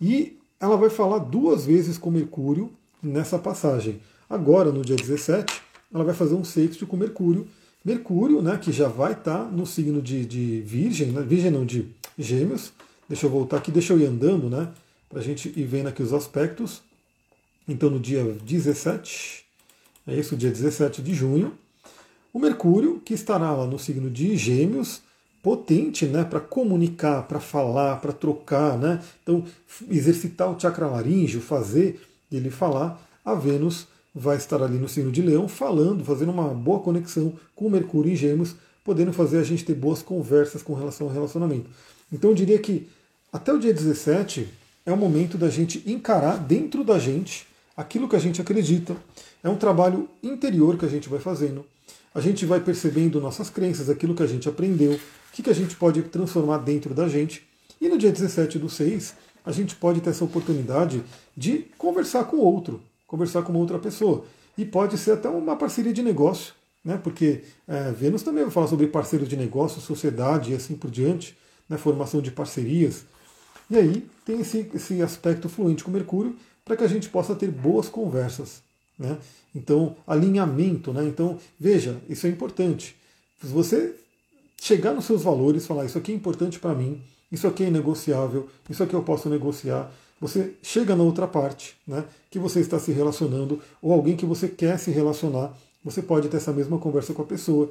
[0.00, 2.70] E ela vai falar duas vezes com Mercúrio
[3.02, 4.00] nessa passagem.
[4.28, 5.60] Agora, no dia 17,
[5.92, 7.48] ela vai fazer um sexto com Mercúrio.
[7.84, 11.66] Mercúrio, né, que já vai estar tá no signo de, de Virgem, né, Virgem não,
[11.66, 12.72] de Gêmeos.
[13.10, 14.68] Deixa eu voltar aqui, deixa eu ir andando, né,
[15.08, 16.80] para a gente ir vendo aqui os aspectos.
[17.66, 19.44] Então, no dia 17,
[20.06, 21.52] é isso, dia 17 de junho,
[22.32, 25.02] o Mercúrio, que estará lá no signo de Gêmeos,
[25.42, 29.02] potente, né, para comunicar, para falar, para trocar, né?
[29.24, 29.44] Então,
[29.90, 35.20] exercitar o chakra laríngeo, fazer ele falar, a Vênus vai estar ali no signo de
[35.20, 39.64] Leão, falando, fazendo uma boa conexão com o Mercúrio em Gêmeos, podendo fazer a gente
[39.64, 41.68] ter boas conversas com relação ao relacionamento.
[42.12, 42.88] Então eu diria que
[43.32, 44.48] até o dia 17
[44.84, 48.96] é o momento da gente encarar dentro da gente aquilo que a gente acredita.
[49.42, 51.64] É um trabalho interior que a gente vai fazendo.
[52.12, 55.00] a gente vai percebendo nossas crenças, aquilo que a gente aprendeu, o
[55.32, 57.46] que, que a gente pode transformar dentro da gente.
[57.80, 59.14] E no dia 17 do 6,
[59.44, 61.02] a gente pode ter essa oportunidade
[61.36, 64.24] de conversar com outro, conversar com outra pessoa.
[64.58, 66.52] E pode ser até uma parceria de negócio,
[66.84, 67.00] né?
[67.02, 71.36] porque é, Vênus também vai falar sobre parceiros de negócio, sociedade e assim por diante,
[71.68, 71.78] né?
[71.78, 73.04] formação de parcerias.
[73.70, 77.50] E aí tem esse, esse aspecto fluente com Mercúrio para que a gente possa ter
[77.50, 78.62] boas conversas.
[78.98, 79.16] Né?
[79.54, 80.92] Então, alinhamento.
[80.92, 81.04] Né?
[81.04, 82.96] Então, veja, isso é importante.
[83.40, 83.94] Se você
[84.60, 87.00] chegar nos seus valores, falar isso aqui é importante para mim,
[87.32, 92.04] isso aqui é negociável, isso aqui eu posso negociar, você chega na outra parte, né,
[92.30, 96.36] que você está se relacionando, ou alguém que você quer se relacionar, você pode ter
[96.36, 97.70] essa mesma conversa com a pessoa,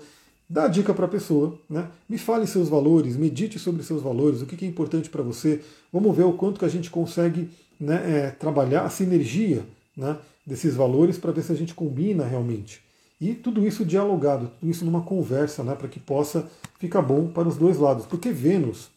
[0.49, 4.45] dá dica para a pessoa, né, me fale seus valores, medite sobre seus valores, o
[4.45, 5.61] que é importante para você,
[5.93, 9.63] vamos ver o quanto que a gente consegue né, é, trabalhar a sinergia
[9.95, 12.81] né, desses valores para ver se a gente combina realmente.
[13.21, 17.47] E tudo isso dialogado, tudo isso numa conversa, né, para que possa ficar bom para
[17.47, 18.05] os dois lados.
[18.05, 18.89] Porque Vênus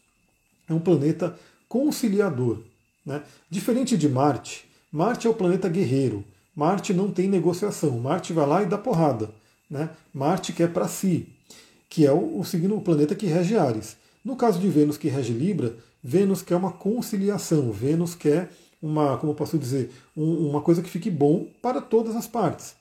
[0.68, 1.36] é um planeta
[1.68, 2.60] conciliador.
[3.04, 3.22] Né?
[3.50, 6.22] Diferente de Marte, Marte é o planeta guerreiro.
[6.54, 7.98] Marte não tem negociação.
[7.98, 9.30] Marte vai lá e dá porrada.
[9.68, 9.88] Né?
[10.12, 11.28] Marte quer para si,
[11.92, 13.98] que é o, o signo, o planeta que rege Ares.
[14.24, 17.70] No caso de Vênus que rege Libra, Vênus quer uma conciliação.
[17.70, 18.50] Vênus quer
[18.80, 22.74] uma, como posso dizer, um, uma coisa que fique bom para todas as partes.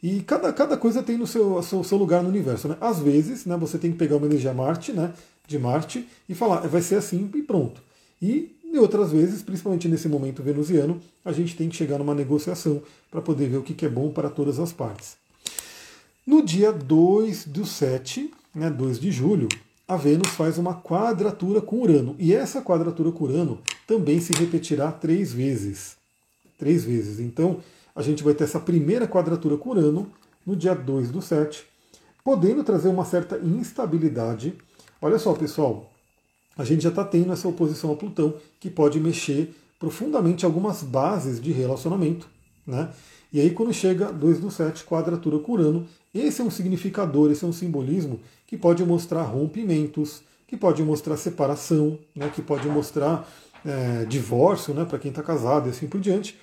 [0.00, 2.68] E cada, cada coisa tem no seu, seu, seu lugar no universo.
[2.68, 2.76] Né?
[2.80, 5.12] Às vezes, né, você tem que pegar uma energia Marte, né,
[5.44, 7.82] de Marte, e falar, vai ser assim e pronto.
[8.22, 12.80] E e outras vezes, principalmente nesse momento venusiano, a gente tem que chegar numa negociação
[13.10, 15.18] para poder ver o que é bom para todas as partes.
[16.26, 19.48] No dia 2 do 7, né, 2 de julho,
[19.86, 22.14] a Vênus faz uma quadratura com Urano.
[22.18, 25.96] E essa quadratura com Urano também se repetirá três vezes.
[26.58, 27.20] Três vezes.
[27.20, 27.60] Então,
[27.94, 30.10] a gente vai ter essa primeira quadratura com Urano
[30.46, 31.64] no dia 2 do 7,
[32.24, 34.54] podendo trazer uma certa instabilidade.
[35.00, 35.90] Olha só, pessoal,
[36.56, 41.40] a gente já está tendo essa oposição a Plutão, que pode mexer profundamente algumas bases
[41.40, 42.28] de relacionamento.
[42.66, 42.90] Né?
[43.32, 47.44] E aí, quando chega 2 do 7, quadratura com Urano, esse é um significador, esse
[47.44, 52.30] é um simbolismo que pode mostrar rompimentos, que pode mostrar separação, né?
[52.34, 53.26] que pode mostrar
[53.64, 54.84] é, divórcio né?
[54.84, 56.38] para quem está casado e assim por diante,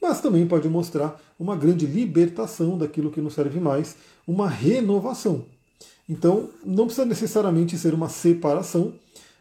[0.00, 5.44] mas também pode mostrar uma grande libertação daquilo que não serve mais, uma renovação.
[6.08, 8.92] Então, não precisa necessariamente ser uma separação,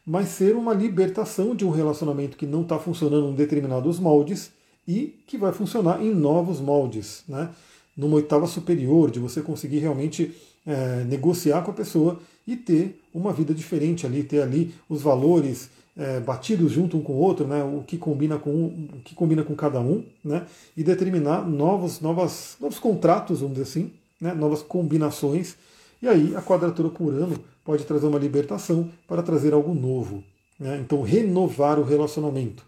[0.06, 4.52] mas ser uma libertação de um relacionamento que não está funcionando em determinados moldes
[4.88, 7.50] e que vai funcionar em novos moldes, né?
[7.96, 13.32] numa oitava superior, de você conseguir realmente é, negociar com a pessoa e ter uma
[13.32, 17.64] vida diferente ali, ter ali os valores é, batidos junto um com o outro, né?
[17.64, 20.46] o que combina com um, o que combina com cada um, né?
[20.76, 24.34] e determinar novos, novas, novos contratos, vamos dizer assim, né?
[24.34, 25.56] novas combinações.
[26.02, 30.24] E aí a quadratura com Urano pode trazer uma libertação para trazer algo novo.
[30.60, 30.80] Né?
[30.84, 32.64] Então, renovar o relacionamento.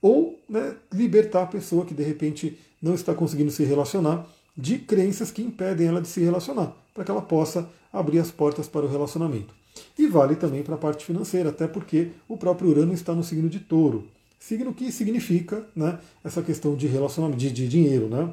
[0.00, 5.30] Ou né, libertar a pessoa que de repente não está conseguindo se relacionar de crenças
[5.30, 8.88] que impedem ela de se relacionar, para que ela possa abrir as portas para o
[8.88, 9.54] relacionamento.
[9.96, 13.48] E vale também para a parte financeira, até porque o próprio Urano está no signo
[13.48, 14.08] de touro.
[14.38, 18.08] Signo que significa né, essa questão de relacionamento, de, de dinheiro.
[18.08, 18.32] Né?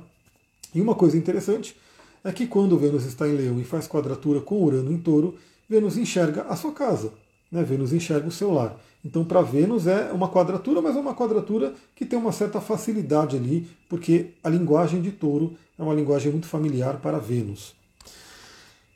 [0.74, 1.76] E uma coisa interessante
[2.24, 5.36] é que quando Vênus está em leão e faz quadratura com Urano em touro,
[5.70, 7.12] Vênus enxerga a sua casa,
[7.56, 7.64] né?
[7.64, 8.78] Vênus enxerga o seu lar.
[9.04, 13.38] Então, para Vênus é uma quadratura, mas é uma quadratura que tem uma certa facilidade
[13.38, 17.76] ali, porque a linguagem de touro é uma linguagem muito familiar para Vênus.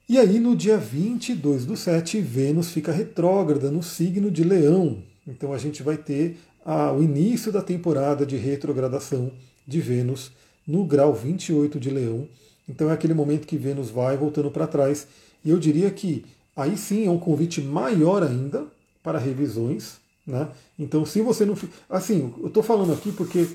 [0.08, 4.98] E aí, no dia 22 do 7, Vênus fica retrógrada no signo de Leão.
[5.28, 9.32] Então, a gente vai ter a, o início da temporada de retrogradação
[9.68, 10.32] de Vênus
[10.68, 12.28] no grau 28 de Leão.
[12.68, 15.08] Então, é aquele momento que Vênus vai voltando para trás.
[15.46, 16.26] E eu diria que
[16.62, 18.66] aí sim é um convite maior ainda
[19.02, 19.98] para revisões.
[20.26, 20.48] Né?
[20.78, 21.56] Então, se você não.
[21.90, 23.48] Assim, eu estou falando aqui porque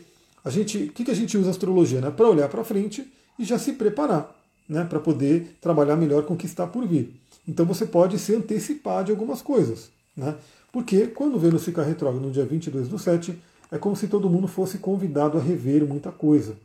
[0.45, 0.85] a gente.
[0.85, 2.01] O que, que a gente usa astrologia?
[2.01, 2.11] Né?
[2.11, 3.07] Para olhar para frente
[3.38, 4.35] e já se preparar
[4.69, 4.85] né?
[4.85, 7.14] para poder trabalhar melhor com o que está por vir.
[7.47, 9.90] Então você pode se antecipar de algumas coisas.
[10.17, 10.35] Né?
[10.73, 13.38] Porque quando Vênus fica retrógrado no dia 22 do 7,
[13.71, 16.57] é como se todo mundo fosse convidado a rever muita coisa.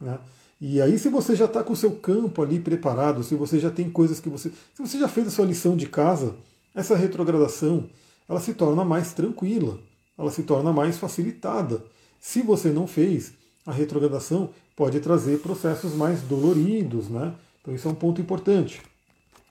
[0.00, 0.18] Né?
[0.60, 3.70] E aí, se você já está com o seu campo ali preparado, se você já
[3.70, 4.50] tem coisas que você.
[4.74, 6.34] Se você já fez a sua lição de casa,
[6.74, 7.88] essa retrogradação
[8.28, 9.78] ela se torna mais tranquila,
[10.18, 11.82] ela se torna mais facilitada.
[12.20, 13.32] Se você não fez,
[13.64, 17.34] a retrogradação pode trazer processos mais doloridos, né?
[17.60, 18.82] Então isso é um ponto importante.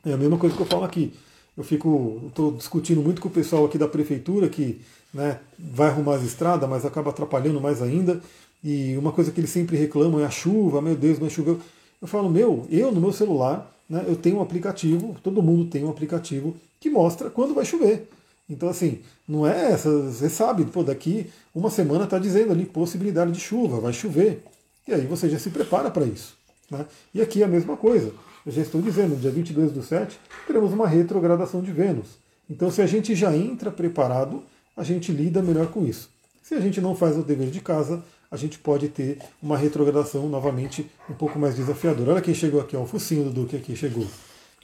[0.05, 1.13] É a mesma coisa que eu falo aqui.
[1.55, 4.79] Eu fico, estou discutindo muito com o pessoal aqui da prefeitura que
[5.13, 8.21] né, vai arrumar as estradas, mas acaba atrapalhando mais ainda.
[8.63, 11.59] E uma coisa que eles sempre reclamam é a chuva, meu Deus, mas choveu.
[12.01, 15.83] Eu falo, meu, eu no meu celular né, eu tenho um aplicativo, todo mundo tem
[15.83, 18.09] um aplicativo que mostra quando vai chover.
[18.49, 19.89] Então, assim, não é essa.
[19.89, 24.43] Você sabe, pô, daqui uma semana está dizendo ali possibilidade de chuva, vai chover.
[24.87, 26.37] E aí você já se prepara para isso.
[26.71, 26.85] Né?
[27.13, 28.13] E aqui é a mesma coisa.
[28.45, 32.17] Eu já estou dizendo, dia 22 do 7, teremos uma retrogradação de Vênus.
[32.49, 34.41] Então, se a gente já entra preparado,
[34.75, 36.09] a gente lida melhor com isso.
[36.41, 40.27] Se a gente não faz o dever de casa, a gente pode ter uma retrogradação
[40.27, 42.11] novamente um pouco mais desafiadora.
[42.11, 44.05] Olha quem chegou aqui, ó, o focinho do Duque aqui chegou.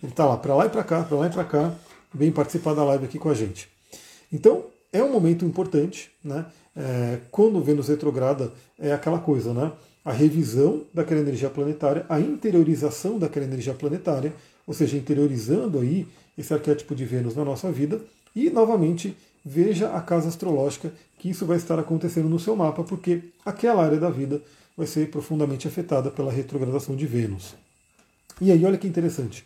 [0.02, 1.73] Ele está lá para lá e para cá, para lá e para cá,
[2.13, 3.69] vem participar da live aqui com a gente.
[4.32, 6.45] Então, é um momento importante, né?
[6.76, 9.71] É, quando Vênus retrograda é aquela coisa, né?
[10.04, 14.34] A revisão daquela energia planetária, a interiorização daquela energia planetária,
[14.67, 18.02] ou seja, interiorizando aí esse arquétipo de Vênus na nossa vida
[18.36, 23.23] e novamente veja a casa astrológica que isso vai estar acontecendo no seu mapa, porque
[23.45, 24.41] aquela área da vida
[24.75, 27.56] vai ser profundamente afetada pela retrogradação de Vênus.
[28.41, 29.45] E aí, olha que interessante.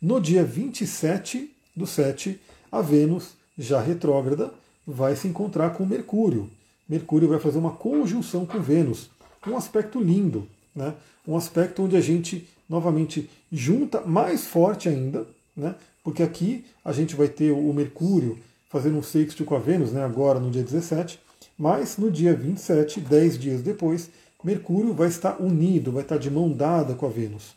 [0.00, 4.52] No dia 27 do 7, a Vênus já retrógrada,
[4.86, 6.50] vai se encontrar com Mercúrio.
[6.88, 9.10] Mercúrio vai fazer uma conjunção com Vênus.
[9.46, 10.94] Um aspecto lindo, né?
[11.26, 15.74] um aspecto onde a gente novamente junta mais forte ainda, né?
[16.04, 20.04] porque aqui a gente vai ter o Mercúrio fazendo um sexto com a Vênus, né?
[20.04, 21.20] agora no dia 17,
[21.58, 24.10] mas no dia 27, 10 dias depois,
[24.44, 27.54] Mercúrio vai estar unido, vai estar de mão dada com a Vênus.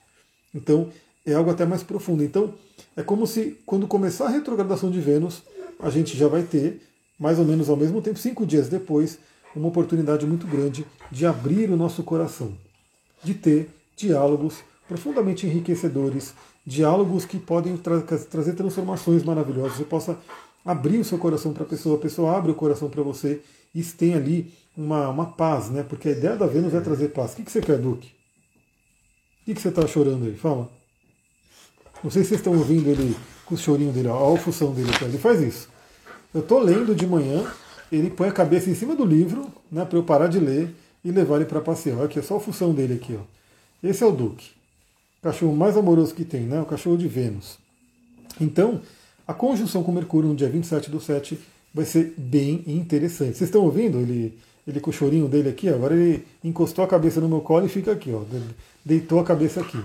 [0.53, 0.89] Então
[1.25, 2.23] é algo até mais profundo.
[2.23, 2.53] Então
[2.95, 5.43] é como se quando começar a retrogradação de Vênus,
[5.79, 6.81] a gente já vai ter,
[7.19, 9.19] mais ou menos ao mesmo tempo, cinco dias depois,
[9.55, 12.53] uma oportunidade muito grande de abrir o nosso coração,
[13.23, 16.33] de ter diálogos profundamente enriquecedores,
[16.65, 19.77] diálogos que podem tra trazer transformações maravilhosas.
[19.77, 20.17] Você possa
[20.65, 23.41] abrir o seu coração para a pessoa, a pessoa abre o coração para você
[23.73, 25.83] e tem ali uma, uma paz, né?
[25.83, 27.33] Porque a ideia da Vênus é trazer paz.
[27.33, 28.07] O que, que você quer, Duque?
[29.41, 30.35] O que, que você está chorando aí?
[30.35, 30.69] Fala.
[32.03, 34.89] Não sei se vocês estão ouvindo ele com o chorinho dele, ó, a função dele.
[35.01, 35.69] Ele faz isso.
[36.33, 37.51] Eu estou lendo de manhã,
[37.91, 41.11] ele põe a cabeça em cima do livro, né, para eu parar de ler e
[41.11, 41.97] levar ele para passear.
[41.97, 43.17] Olha aqui, é só a função dele aqui.
[43.19, 43.23] Ó.
[43.87, 44.51] Esse é o Duque.
[45.19, 46.61] O cachorro mais amoroso que tem, né?
[46.61, 47.57] O cachorro de Vênus.
[48.39, 48.81] Então,
[49.29, 51.39] a conjunção com Mercúrio no dia 27 do 7
[51.71, 53.37] vai ser bem interessante.
[53.37, 54.35] Vocês estão ouvindo ele,
[54.67, 55.69] ele com o chorinho dele aqui?
[55.69, 58.23] Agora ele encostou a cabeça no meu colo e fica aqui, ó.
[58.83, 59.77] Deitou a cabeça aqui.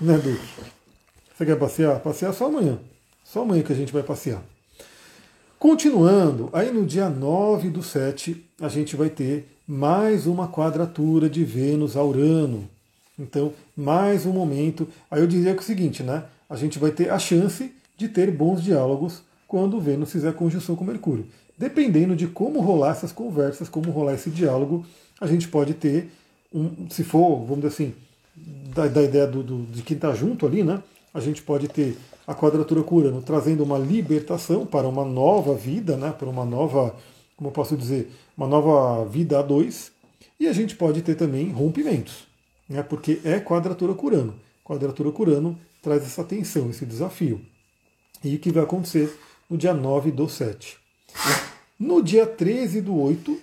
[0.00, 0.72] Né, Duque?
[1.36, 2.00] Você quer passear?
[2.00, 2.80] Passear só amanhã.
[3.22, 4.42] Só amanhã que a gente vai passear.
[5.56, 11.44] Continuando, aí no dia 9 do 7, a gente vai ter mais uma quadratura de
[11.44, 12.68] Vênus a Urano.
[13.16, 14.88] Então, mais um momento.
[15.08, 16.24] Aí eu diria que é o seguinte, né?
[16.50, 20.84] A gente vai ter a chance de ter bons diálogos quando Vênus fizer conjunção com
[20.84, 21.26] Mercúrio.
[21.56, 24.84] Dependendo de como rolar essas conversas, como rolar esse diálogo,
[25.20, 26.10] a gente pode ter,
[26.52, 27.94] um, se for, vamos dizer assim,
[28.74, 30.82] da, da ideia do, do, de quem está junto ali, né?
[31.14, 35.96] a gente pode ter a quadratura com Urano trazendo uma libertação para uma nova vida,
[35.96, 36.96] né, para uma nova,
[37.36, 39.92] como eu posso dizer, uma nova vida a dois,
[40.40, 42.26] e a gente pode ter também rompimentos,
[42.68, 44.34] né, porque é quadratura com Urano.
[44.64, 47.40] Quadratura com Urano traz essa tensão, esse desafio.
[48.24, 49.14] E que vai acontecer
[49.48, 50.78] no dia 9 do 7.
[51.78, 53.38] No dia 13 do 8,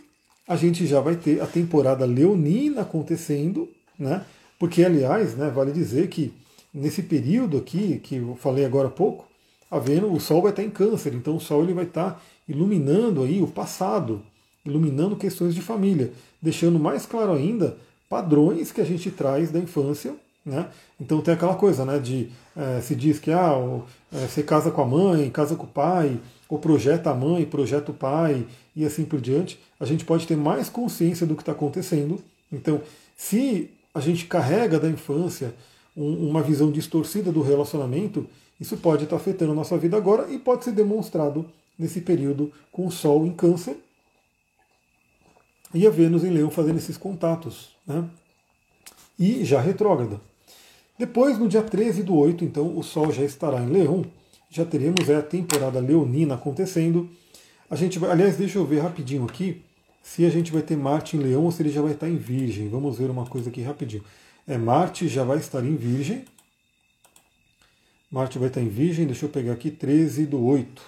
[0.47, 4.25] a gente já vai ter a temporada leonina acontecendo, né?
[4.57, 6.33] Porque, aliás, né, vale dizer que
[6.73, 9.25] nesse período aqui, que eu falei agora há pouco,
[9.69, 13.23] a Vênus, o Sol vai estar em câncer, então o Sol ele vai estar iluminando
[13.23, 14.21] aí o passado,
[14.65, 17.77] iluminando questões de família, deixando mais claro ainda
[18.09, 20.13] padrões que a gente traz da infância.
[20.45, 20.67] Né?
[20.99, 23.53] Então tem aquela coisa né, de é, se diz que ah,
[24.11, 27.91] é, você casa com a mãe, casa com o pai, ou projeta a mãe, projeta
[27.91, 29.59] o pai, e assim por diante.
[29.79, 32.21] A gente pode ter mais consciência do que está acontecendo.
[32.51, 32.81] Então,
[33.15, 35.53] se a gente carrega da infância
[35.95, 38.27] um, uma visão distorcida do relacionamento,
[38.59, 41.45] isso pode estar afetando a nossa vida agora e pode ser demonstrado
[41.77, 43.77] nesse período com o Sol em Câncer
[45.73, 47.69] e a Vênus em Leão fazendo esses contatos.
[47.87, 48.07] Né?
[49.17, 50.19] E já retrógrada.
[51.01, 54.05] Depois, no dia 13 do 8, então, o Sol já estará em Leão.
[54.51, 57.09] Já teremos é, a temporada leonina acontecendo.
[57.67, 59.63] A gente vai, aliás, deixa eu ver rapidinho aqui
[60.03, 62.17] se a gente vai ter Marte em Leão ou se ele já vai estar em
[62.17, 62.69] Virgem.
[62.69, 64.03] Vamos ver uma coisa aqui rapidinho.
[64.47, 66.23] É, Marte já vai estar em Virgem.
[68.11, 70.83] Marte vai estar em Virgem, deixa eu pegar aqui, 13 do 8.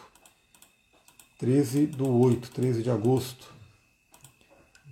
[1.39, 3.51] 13 do 8, 13 de agosto.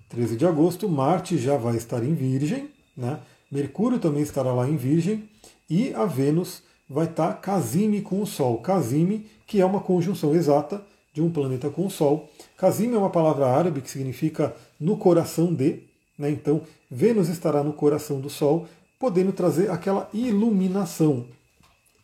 [0.10, 3.20] 13 de agosto, Marte já vai estar em Virgem, né?
[3.52, 5.30] Mercúrio também estará lá em Virgem,
[5.70, 8.58] e a Vênus vai estar casime com o Sol.
[8.60, 10.84] Casime, que é uma conjunção exata
[11.14, 12.30] de um planeta com o Sol.
[12.58, 15.80] Casime é uma palavra árabe que significa no coração de,
[16.18, 16.30] né?
[16.30, 18.68] Então, Vênus estará no coração do Sol,
[19.00, 21.26] podendo trazer aquela iluminação.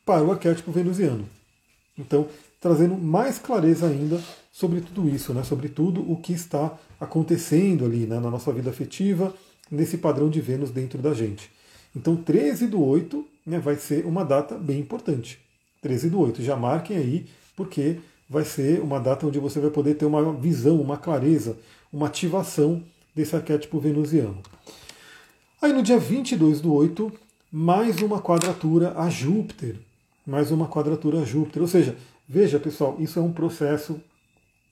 [0.06, 1.28] para o arquétipo venusiano.
[1.98, 2.28] Então,
[2.62, 4.22] trazendo mais clareza ainda
[4.52, 5.44] sobre tudo isso, né?
[5.44, 8.20] sobre tudo o que está acontecendo ali né?
[8.20, 9.34] na nossa vida afetiva,
[9.70, 11.50] nesse padrão de Vênus dentro da gente.
[11.96, 15.40] Então, 13 do 8 né, vai ser uma data bem importante.
[15.82, 17.98] 13 do 8, já marquem aí, porque
[18.30, 21.58] vai ser uma data onde você vai poder ter uma visão, uma clareza,
[21.92, 22.84] uma ativação
[23.16, 24.38] desse arquétipo venusiano.
[25.62, 27.12] Aí no dia 22 do 8,
[27.52, 29.76] mais uma quadratura a Júpiter.
[30.26, 31.62] Mais uma quadratura a Júpiter.
[31.62, 31.96] Ou seja,
[32.28, 34.00] veja pessoal, isso é um processo.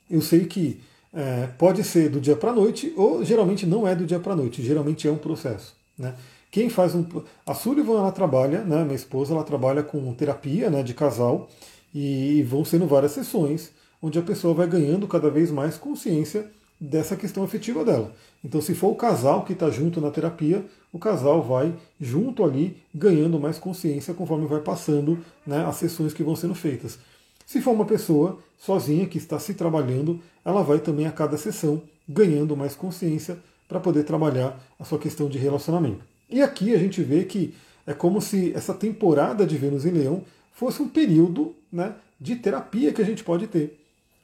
[0.09, 0.79] Eu sei que
[1.15, 4.33] é, pode ser do dia para a noite, ou geralmente não é do dia para
[4.33, 5.75] a noite, geralmente é um processo.
[5.97, 6.13] Né?
[6.51, 7.05] Quem faz um.
[7.45, 11.49] A Sullivan ela trabalha, né, minha esposa, ela trabalha com terapia né, de casal
[11.93, 17.15] e vão sendo várias sessões onde a pessoa vai ganhando cada vez mais consciência dessa
[17.15, 18.11] questão afetiva dela.
[18.43, 22.77] Então, se for o casal que está junto na terapia, o casal vai junto ali
[22.93, 26.99] ganhando mais consciência conforme vai passando né, as sessões que vão sendo feitas.
[27.45, 31.81] Se for uma pessoa sozinha que está se trabalhando, ela vai também a cada sessão
[32.07, 33.37] ganhando mais consciência
[33.67, 36.03] para poder trabalhar a sua questão de relacionamento.
[36.29, 37.53] E aqui a gente vê que
[37.85, 40.23] é como se essa temporada de Vênus em Leão
[40.53, 43.79] fosse um período né, de terapia que a gente pode ter.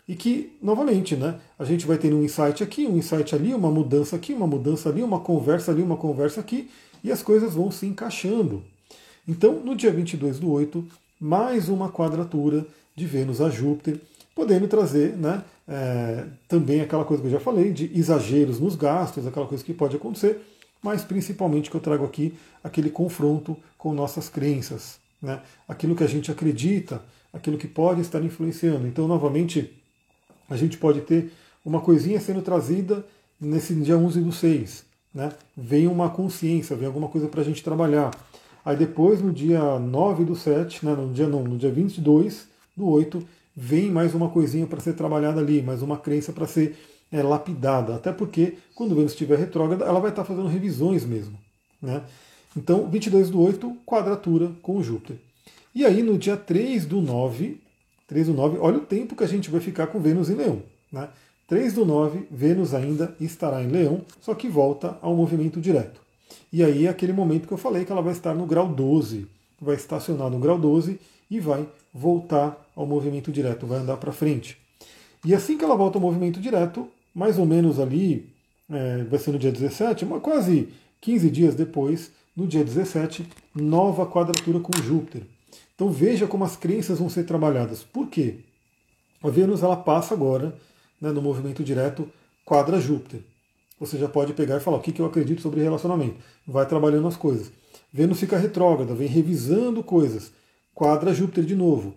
[0.07, 3.69] E que, novamente, né, a gente vai ter um insight aqui, um insight ali, uma
[3.69, 6.69] mudança aqui, uma mudança ali, uma conversa ali, uma conversa aqui,
[7.03, 8.63] e as coisas vão se encaixando.
[9.27, 10.83] Então, no dia 22 do 8,
[11.19, 12.65] mais uma quadratura
[12.95, 13.99] de Vênus a Júpiter,
[14.35, 19.25] podendo trazer né, é, também aquela coisa que eu já falei, de exageros nos gastos,
[19.27, 20.41] aquela coisa que pode acontecer,
[20.81, 22.33] mas principalmente que eu trago aqui
[22.63, 25.41] aquele confronto com nossas crenças, né?
[25.67, 28.87] aquilo que a gente acredita, aquilo que pode estar influenciando.
[28.87, 29.71] Então, novamente,
[30.49, 31.31] a gente pode ter
[31.63, 33.05] uma coisinha sendo trazida
[33.39, 34.83] nesse dia 11 do 6.
[35.13, 35.31] Né?
[35.55, 38.11] Vem uma consciência, vem alguma coisa para a gente trabalhar.
[38.65, 42.87] Aí depois, no dia 9 do 7, né, no dia não, no dia 22 do
[42.87, 43.23] 8,
[43.55, 46.77] vem mais uma coisinha para ser trabalhada ali, mais uma crença para ser
[47.11, 47.95] é, lapidada.
[47.95, 51.37] Até porque, quando Vênus estiver retrógrada, ela vai estar fazendo revisões mesmo.
[51.81, 52.01] Né?
[52.55, 55.17] Então, 22 do 8, quadratura com Júpiter.
[55.73, 57.59] E aí, no dia 3 do 9,
[58.07, 60.61] 3 do 9, olha o tempo que a gente vai ficar com Vênus em Leão.
[60.91, 61.07] Né?
[61.47, 66.01] 3 do 9, Vênus ainda estará em Leão, só que volta ao movimento direto.
[66.51, 69.27] E aí é aquele momento que eu falei que ela vai estar no grau 12,
[69.59, 70.99] vai estacionar no grau 12
[71.29, 74.57] e vai voltar ao movimento direto, vai andar para frente.
[75.25, 78.29] E assim que ela volta ao movimento direto, mais ou menos ali,
[78.69, 80.69] é, vai ser no dia 17, mas quase
[81.01, 85.23] 15 dias depois, no dia 17, nova quadratura com Júpiter.
[85.75, 87.83] Então veja como as crenças vão ser trabalhadas.
[87.83, 88.39] Por quê?
[89.21, 90.55] A Vênus ela passa agora,
[90.99, 92.09] né, no movimento direto,
[92.45, 93.21] quadra Júpiter.
[93.79, 96.17] Você já pode pegar e falar o que, que eu acredito sobre relacionamento.
[96.47, 97.51] Vai trabalhando as coisas.
[97.91, 100.31] Vênus fica retrógrada, vem revisando coisas.
[100.81, 101.93] Quadra Júpiter de novo.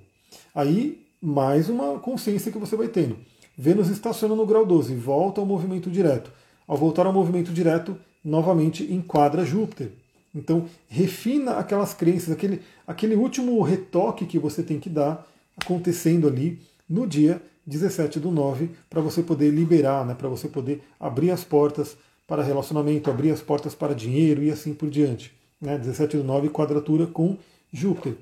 [0.54, 3.16] Aí, mais uma consciência que você vai tendo.
[3.56, 6.30] Vênus estaciona no grau 12, volta ao movimento direto.
[6.68, 9.90] Ao voltar ao movimento direto, novamente enquadra Júpiter.
[10.34, 15.26] Então, refina aquelas crenças, aquele, aquele último retoque que você tem que dar
[15.56, 20.82] acontecendo ali no dia 17 do 9, para você poder liberar, né, para você poder
[21.00, 25.32] abrir as portas para relacionamento, abrir as portas para dinheiro e assim por diante.
[25.58, 25.78] Né?
[25.78, 27.38] 17 do 9, quadratura com
[27.72, 28.18] Júpiter.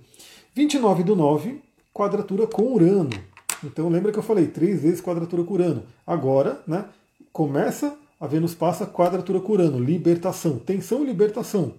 [0.55, 3.11] 29 do 9, quadratura com Urano.
[3.65, 5.85] Então lembra que eu falei três vezes quadratura com Urano.
[6.07, 6.85] Agora, né,
[7.33, 11.75] começa a Vênus passa quadratura com Urano, libertação, tensão e libertação.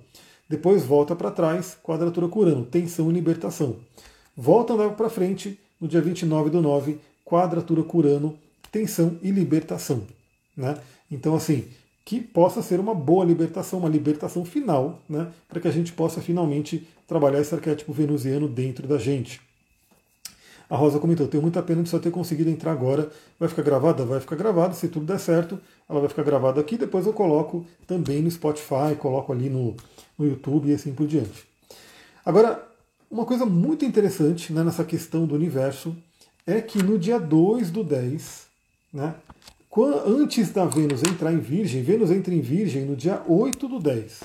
[0.50, 3.78] Depois volta para trás, quadratura com Urano, tensão e libertação.
[4.36, 8.38] Volta andar para frente, no dia 29 do 9, quadratura com Urano,
[8.72, 10.04] tensão e libertação.
[10.58, 10.78] Né?
[11.10, 11.66] Então, assim,
[12.06, 15.32] que possa ser uma boa libertação, uma libertação final, né?
[15.48, 19.42] para que a gente possa finalmente trabalhar esse arquétipo venusiano dentro da gente.
[20.70, 23.12] A Rosa comentou: tenho muita pena de só ter conseguido entrar agora.
[23.40, 24.06] Vai ficar gravada?
[24.06, 24.74] Vai ficar gravada.
[24.74, 26.78] Se tudo der certo, ela vai ficar gravada aqui.
[26.78, 29.76] Depois eu coloco também no Spotify, coloco ali no,
[30.18, 31.46] no YouTube e assim por diante.
[32.26, 32.68] Agora,
[33.12, 35.96] uma coisa muito interessante né, nessa questão do universo
[36.48, 38.48] é que no dia 2 do 10,
[38.92, 39.14] né,
[39.82, 44.22] antes da Vênus entrar em Virgem, Vênus entra em Virgem no dia 8 do 10.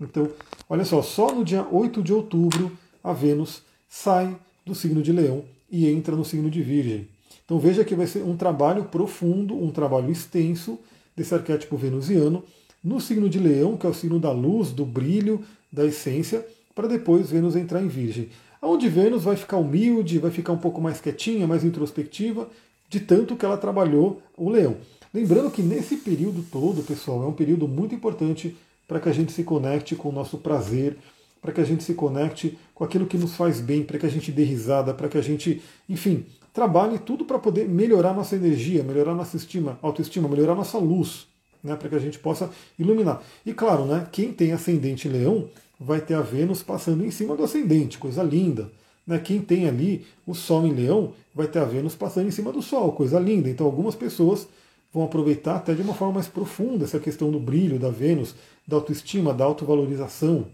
[0.00, 0.30] Então,
[0.68, 2.70] olha só, só no dia 8 de outubro
[3.02, 7.08] a Vênus sai do signo de Leão e entra no signo de Virgem.
[7.44, 10.78] Então veja que vai ser um trabalho profundo, um trabalho extenso
[11.16, 12.44] desse arquétipo venusiano
[12.82, 16.88] no signo de Leão, que é o signo da luz, do brilho, da essência, para
[16.88, 18.28] depois Vênus entrar em Virgem.
[18.60, 22.48] Onde Vênus vai ficar humilde, vai ficar um pouco mais quietinha, mais introspectiva,
[22.92, 24.76] de tanto que ela trabalhou o Leão.
[25.14, 28.54] Lembrando que nesse período todo, pessoal, é um período muito importante
[28.86, 30.98] para que a gente se conecte com o nosso prazer,
[31.40, 34.10] para que a gente se conecte com aquilo que nos faz bem, para que a
[34.10, 38.82] gente dê risada, para que a gente, enfim, trabalhe tudo para poder melhorar nossa energia,
[38.82, 41.26] melhorar nossa estima, autoestima, melhorar nossa luz,
[41.64, 43.22] né, para que a gente possa iluminar.
[43.46, 45.48] E claro, né, quem tem ascendente leão
[45.80, 48.70] vai ter a Vênus passando em cima do ascendente, coisa linda.
[49.06, 49.18] Né?
[49.18, 52.62] Quem tem ali o Sol em Leão vai ter a Vênus passando em cima do
[52.62, 53.48] Sol, coisa linda.
[53.48, 54.46] Então algumas pessoas
[54.92, 58.34] vão aproveitar até de uma forma mais profunda essa questão do brilho da Vênus,
[58.66, 60.46] da autoestima, da autovalorização.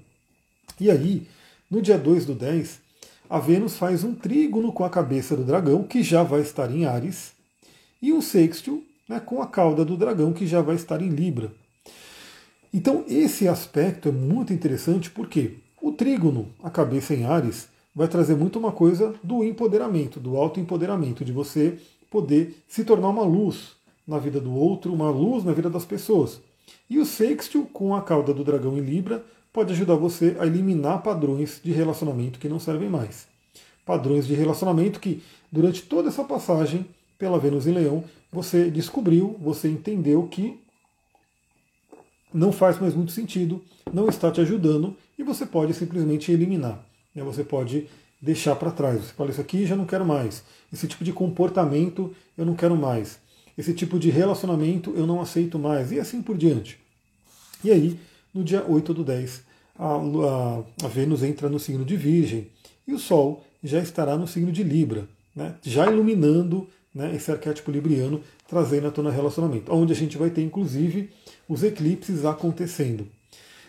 [0.80, 1.26] E aí,
[1.70, 2.80] no dia 2 do 10,
[3.28, 6.84] a Vênus faz um trígono com a cabeça do dragão, que já vai estar em
[6.84, 7.32] Ares,
[8.00, 11.52] e um sextil né, com a cauda do dragão, que já vai estar em Libra.
[12.72, 17.68] Então, esse aspecto é muito interessante porque o trígono, a cabeça em Ares,
[17.98, 23.24] vai trazer muito uma coisa do empoderamento, do autoempoderamento, de você poder se tornar uma
[23.24, 23.72] luz
[24.06, 26.40] na vida do outro, uma luz na vida das pessoas.
[26.88, 31.02] E o sextil, com a cauda do dragão em Libra, pode ajudar você a eliminar
[31.02, 33.26] padrões de relacionamento que não servem mais.
[33.84, 35.20] Padrões de relacionamento que,
[35.50, 36.86] durante toda essa passagem
[37.18, 40.56] pela Vênus em Leão, você descobriu, você entendeu que
[42.32, 43.60] não faz mais muito sentido,
[43.92, 46.87] não está te ajudando e você pode simplesmente eliminar.
[47.18, 47.24] Né?
[47.24, 47.86] Você pode
[48.20, 49.02] deixar para trás.
[49.02, 50.42] Você fala, isso aqui já não quero mais.
[50.72, 53.18] Esse tipo de comportamento eu não quero mais.
[53.56, 55.92] Esse tipo de relacionamento eu não aceito mais.
[55.92, 56.78] E assim por diante.
[57.62, 57.98] E aí,
[58.32, 59.42] no dia 8 do 10,
[59.78, 62.48] a, a, a Vênus entra no signo de Virgem
[62.86, 65.54] e o Sol já estará no signo de Libra, né?
[65.62, 70.42] já iluminando né, esse arquétipo libriano, trazendo à tona relacionamento, onde a gente vai ter
[70.42, 71.10] inclusive
[71.48, 73.06] os eclipses acontecendo.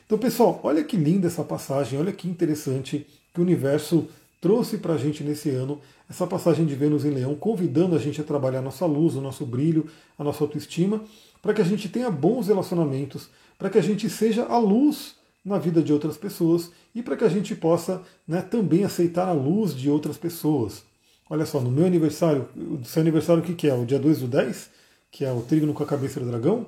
[0.05, 4.07] Então, pessoal, olha que linda essa passagem, olha que interessante que o universo
[4.41, 8.19] trouxe para a gente nesse ano, essa passagem de Vênus em Leão, convidando a gente
[8.21, 11.03] a trabalhar a nossa luz, o nosso brilho, a nossa autoestima,
[11.41, 15.57] para que a gente tenha bons relacionamentos, para que a gente seja a luz na
[15.57, 19.75] vida de outras pessoas e para que a gente possa né, também aceitar a luz
[19.75, 20.83] de outras pessoas.
[21.29, 23.73] Olha só, no meu aniversário, o seu aniversário o que, que é?
[23.73, 24.69] O dia 2 do 10,
[25.11, 26.65] que é o trígono com a cabeça do dragão,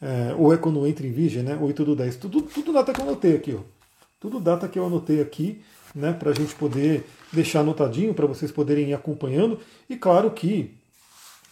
[0.00, 1.56] é, ou é quando entra em virgem, né?
[1.60, 2.16] 8 do 10.
[2.16, 3.60] Tudo, tudo data que eu anotei aqui, ó.
[4.20, 5.62] Tudo data que eu anotei aqui,
[5.94, 6.12] né?
[6.12, 9.58] Para a gente poder deixar anotadinho, para vocês poderem ir acompanhando.
[9.88, 10.74] E claro que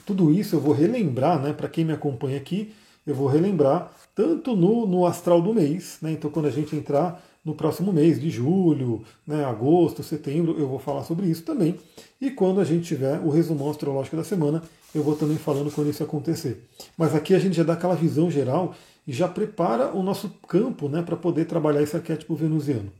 [0.04, 1.52] tudo isso eu vou relembrar, né?
[1.52, 2.74] Para quem me acompanha aqui,
[3.06, 6.12] eu vou relembrar tanto no, no astral do mês, né?
[6.12, 10.78] Então quando a gente entrar no próximo mês de julho, né, agosto, setembro, eu vou
[10.78, 11.76] falar sobre isso também.
[12.20, 14.62] E quando a gente tiver o resumão astrológico da semana,
[14.94, 16.62] eu vou também falando quando isso acontecer.
[16.96, 18.74] Mas aqui a gente já dá aquela visão geral
[19.06, 22.92] e já prepara o nosso campo né, para poder trabalhar esse arquétipo venusiano.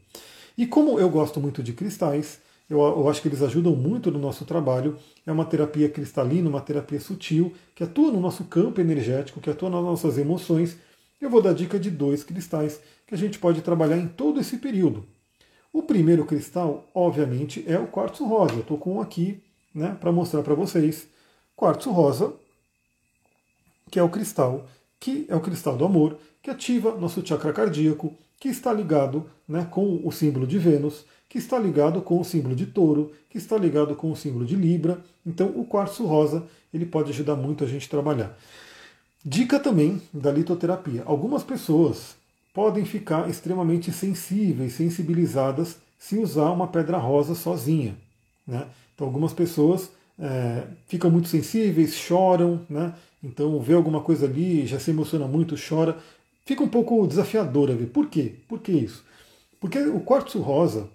[0.57, 4.18] E como eu gosto muito de cristais, eu, eu, acho que eles ajudam muito no
[4.18, 4.96] nosso trabalho.
[5.26, 9.68] É uma terapia cristalina, uma terapia sutil, que atua no nosso campo energético, que atua
[9.68, 10.76] nas nossas emoções.
[11.20, 14.57] Eu vou dar dica de dois cristais que a gente pode trabalhar em todo esse
[14.57, 15.05] período.
[15.72, 18.55] O primeiro cristal, obviamente, é o quartzo rosa.
[18.55, 19.42] Eu estou com um aqui
[19.74, 21.07] né, para mostrar para vocês.
[21.57, 22.32] Quartzo rosa,
[23.90, 24.66] que é o cristal,
[24.98, 29.68] que é o cristal do amor, que ativa nosso chakra cardíaco, que está ligado né,
[29.70, 33.57] com o símbolo de Vênus, que está ligado com o símbolo de touro, que está
[33.57, 34.99] ligado com o símbolo de Libra.
[35.24, 36.43] Então o quartzo rosa
[36.74, 38.36] ele pode ajudar muito a gente a trabalhar.
[39.24, 41.05] Dica também da litoterapia.
[41.07, 42.16] Algumas pessoas
[42.53, 47.95] podem ficar extremamente sensíveis, sensibilizadas se usar uma pedra rosa sozinha.
[48.45, 48.66] Né?
[48.93, 49.88] Então, algumas pessoas
[50.18, 52.93] é, ficam muito sensíveis, choram, né?
[53.22, 55.97] então vê alguma coisa ali, já se emociona muito, chora.
[56.45, 57.86] Fica um pouco desafiador a ver.
[57.86, 58.34] Por quê?
[58.49, 59.05] Por que isso?
[59.61, 60.88] Porque o quartzo rosa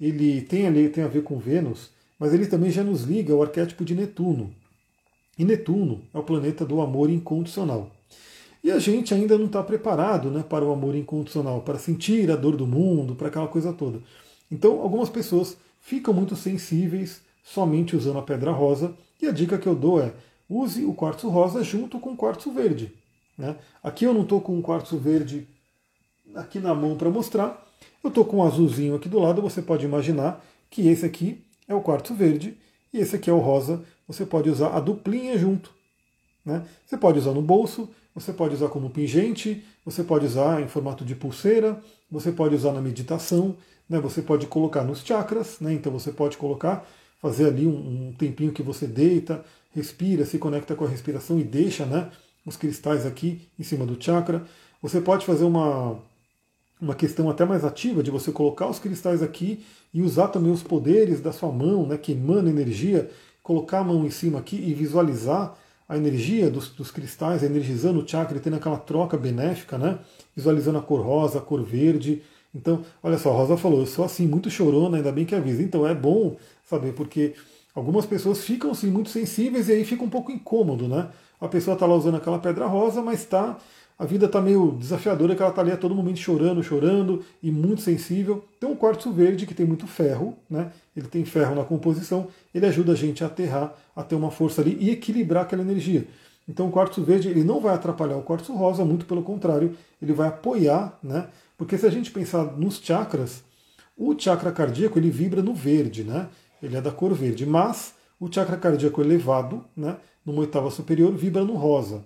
[0.00, 3.42] ele tem, ali, tem a ver com Vênus, mas ele também já nos liga ao
[3.42, 4.52] arquétipo de Netuno.
[5.38, 7.90] E Netuno é o planeta do amor incondicional.
[8.62, 12.36] E a gente ainda não está preparado né, para o amor incondicional, para sentir a
[12.36, 14.00] dor do mundo, para aquela coisa toda.
[14.50, 19.66] Então, algumas pessoas ficam muito sensíveis somente usando a pedra rosa, e a dica que
[19.66, 20.12] eu dou é
[20.48, 22.92] use o quartzo rosa junto com o quartzo verde.
[23.36, 23.56] Né?
[23.82, 25.46] Aqui eu não estou com o quartzo verde
[26.34, 27.66] aqui na mão para mostrar,
[28.02, 31.74] eu estou com um azulzinho aqui do lado, você pode imaginar que esse aqui é
[31.74, 32.56] o quartzo verde
[32.92, 35.70] e esse aqui é o rosa, você pode usar a duplinha junto.
[36.44, 36.64] Né?
[36.86, 41.04] Você pode usar no bolso, você pode usar como pingente, você pode usar em formato
[41.04, 41.80] de pulseira,
[42.10, 43.56] você pode usar na meditação,
[43.88, 43.98] né?
[44.00, 45.72] você pode colocar nos chakras, né?
[45.72, 46.86] então você pode colocar,
[47.20, 51.44] fazer ali um, um, tempinho que você deita, respira, se conecta com a respiração e
[51.44, 52.10] deixa né,
[52.44, 54.44] os cristais aqui em cima do chakra.
[54.80, 55.98] Você pode fazer uma,
[56.80, 59.64] uma questão até mais ativa de você colocar os cristais aqui
[59.94, 63.10] e usar também os poderes da sua mão, né, que emana energia,
[63.42, 65.56] colocar a mão em cima aqui e visualizar
[65.88, 69.98] a energia dos, dos, cristais, energizando o chakra e tendo aquela troca benéfica, né?
[70.34, 72.22] visualizando a cor rosa, a cor verde.
[72.54, 75.62] Então, olha só, a Rosa falou, eu sou assim, muito chorona, ainda bem que avisa.
[75.62, 77.34] Então é bom saber, porque
[77.74, 81.08] algumas pessoas ficam assim muito sensíveis e aí fica um pouco incômodo, né?
[81.42, 83.58] A pessoa está lá usando aquela pedra rosa, mas está
[83.98, 87.50] a vida está meio desafiadora, que ela está ali a todo momento chorando, chorando e
[87.50, 88.44] muito sensível.
[88.56, 90.72] Então o quartzo verde, que tem muito ferro, né?
[90.96, 94.60] ele tem ferro na composição, ele ajuda a gente a aterrar, a ter uma força
[94.60, 96.06] ali e equilibrar aquela energia.
[96.48, 100.12] Então o quartzo verde ele não vai atrapalhar o quartzo rosa, muito pelo contrário, ele
[100.12, 101.28] vai apoiar, né?
[101.56, 103.44] Porque se a gente pensar nos chakras,
[103.96, 106.28] o chakra cardíaco ele vibra no verde, né?
[106.60, 111.44] Ele é da cor verde, mas o chakra cardíaco elevado, né, numa oitava superior, vibra
[111.44, 112.04] no rosa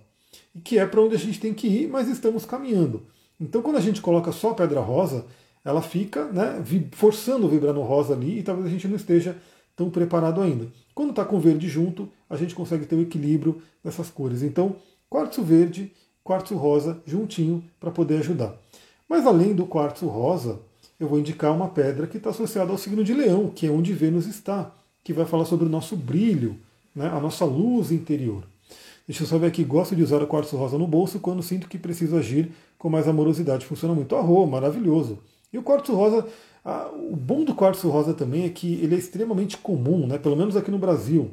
[0.64, 3.02] que é para onde a gente tem que ir, mas estamos caminhando.
[3.40, 5.26] Então, quando a gente coloca só a pedra rosa,
[5.64, 6.62] ela fica né,
[6.92, 9.36] forçando vibrar no rosa ali e talvez a gente não esteja
[9.74, 10.66] tão preparado ainda.
[10.94, 14.42] Quando está com verde junto, a gente consegue ter o equilíbrio dessas cores.
[14.42, 14.76] Então,
[15.10, 15.92] quartzo verde,
[16.24, 18.56] quartzo rosa juntinho para poder ajudar.
[19.08, 20.58] Mas além do quartzo rosa,
[20.98, 23.92] eu vou indicar uma pedra que está associada ao signo de Leão, que é onde
[23.92, 24.72] Vênus está,
[25.04, 26.58] que vai falar sobre o nosso brilho,
[26.96, 28.42] né, a nossa luz interior.
[29.06, 31.68] Deixa eu só ver aqui, gosto de usar o quartzo rosa no bolso quando sinto
[31.68, 33.64] que preciso agir com mais amorosidade.
[33.66, 34.16] Funciona muito.
[34.16, 35.20] Arro, maravilhoso.
[35.52, 36.26] E o quartzo rosa,
[36.64, 40.18] ah, o bom do quartzo rosa também é que ele é extremamente comum, né?
[40.18, 41.30] pelo menos aqui no Brasil.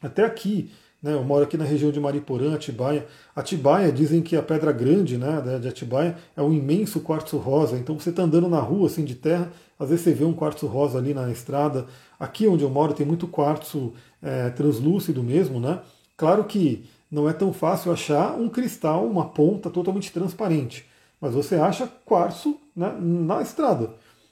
[0.00, 0.70] Até aqui,
[1.02, 1.14] né?
[1.14, 3.06] eu moro aqui na região de Mariporã, Atibaia.
[3.34, 7.76] Atibaia, dizem que a pedra grande né, de Atibaia é um imenso quartzo rosa.
[7.76, 10.68] Então você está andando na rua assim de terra, às vezes você vê um quartzo
[10.68, 11.86] rosa ali na estrada.
[12.24, 15.80] Aqui onde eu moro tem muito quartzo é, translúcido mesmo, né?
[16.16, 20.86] Claro que não é tão fácil achar um cristal, uma ponta totalmente transparente,
[21.20, 23.90] mas você acha quartzo né, na estrada.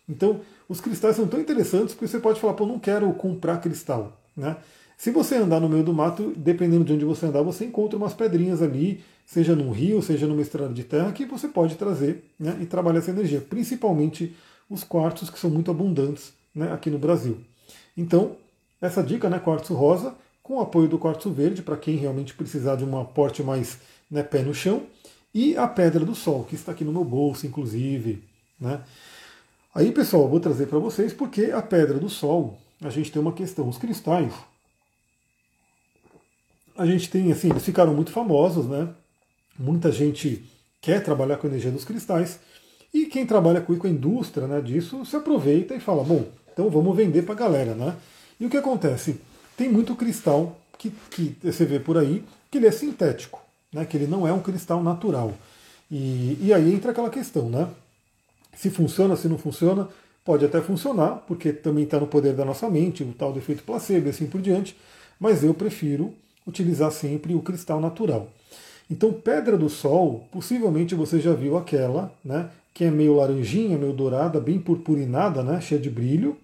[0.09, 4.19] Então, os cristais são tão interessantes que você pode falar, pô, não quero comprar cristal.
[4.35, 4.57] Né?
[4.97, 8.15] Se você andar no meio do mato, dependendo de onde você andar, você encontra umas
[8.15, 12.57] pedrinhas ali, seja num rio, seja numa estrada de terra, que você pode trazer né,
[12.59, 14.35] e trabalhar essa energia, principalmente
[14.71, 17.37] os quartzos que são muito abundantes né, aqui no Brasil.
[17.97, 18.37] Então,
[18.81, 22.77] essa dica, né, quartzo rosa, com o apoio do quartzo verde, para quem realmente precisar
[22.77, 23.79] de um aporte mais
[24.11, 24.83] né, pé no chão,
[25.35, 28.23] e a pedra do sol, que está aqui no meu bolso, inclusive.
[28.61, 28.83] Né?
[29.75, 33.33] Aí, pessoal, vou trazer para vocês porque a pedra do sol, a gente tem uma
[33.33, 33.69] questão.
[33.69, 34.33] Os cristais,
[36.77, 38.89] a gente tem, assim, eles ficaram muito famosos, né?
[39.59, 40.45] Muita gente
[40.81, 42.41] quer trabalhar com a energia dos cristais,
[42.93, 46.95] e quem trabalha com a indústria né, disso se aproveita e fala, bom, então vamos
[46.95, 47.97] vender para a galera, né?
[48.39, 49.21] E o que acontece?
[49.57, 53.41] Tem muito cristal que, que você vê por aí que ele é sintético,
[53.73, 53.85] né?
[53.85, 55.33] que ele não é um cristal natural.
[55.91, 57.69] E, e aí entra aquela questão, né?
[58.55, 59.89] Se funciona, se não funciona,
[60.25, 63.63] pode até funcionar, porque também está no poder da nossa mente, o tal do efeito
[63.63, 64.77] placebo e assim por diante,
[65.19, 66.13] mas eu prefiro
[66.47, 68.29] utilizar sempre o cristal natural.
[68.91, 73.93] Então, pedra do sol, possivelmente você já viu aquela, né, que é meio laranjinha, meio
[73.93, 76.39] dourada, bem purpurinada, né, cheia de brilho,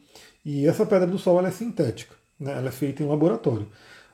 [0.45, 2.15] e essa pedra do sol é sintética.
[2.39, 2.53] Né?
[2.53, 3.69] Ela é feita em laboratório.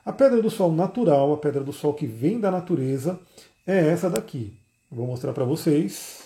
[0.05, 3.19] A pedra do sol natural, a pedra do sol que vem da natureza,
[3.65, 4.53] é essa daqui.
[4.91, 6.23] Vou mostrar para vocês.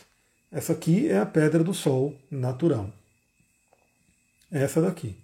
[0.51, 2.89] Essa aqui é a pedra do sol natural.
[4.51, 5.15] É essa daqui.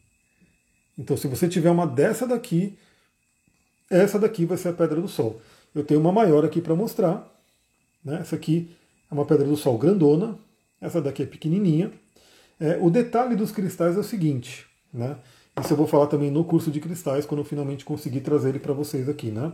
[0.97, 2.78] Então, se você tiver uma dessa daqui,
[3.89, 5.41] essa daqui vai ser a pedra do sol.
[5.74, 7.28] Eu tenho uma maior aqui para mostrar.
[8.03, 8.20] Né?
[8.22, 8.74] Essa aqui
[9.11, 10.38] é uma pedra do sol grandona.
[10.86, 11.92] Essa daqui é pequenininha.
[12.60, 15.18] É, o detalhe dos cristais é o seguinte, né?
[15.60, 18.60] Isso eu vou falar também no curso de cristais, quando eu finalmente conseguir trazer ele
[18.60, 19.52] para vocês aqui, né?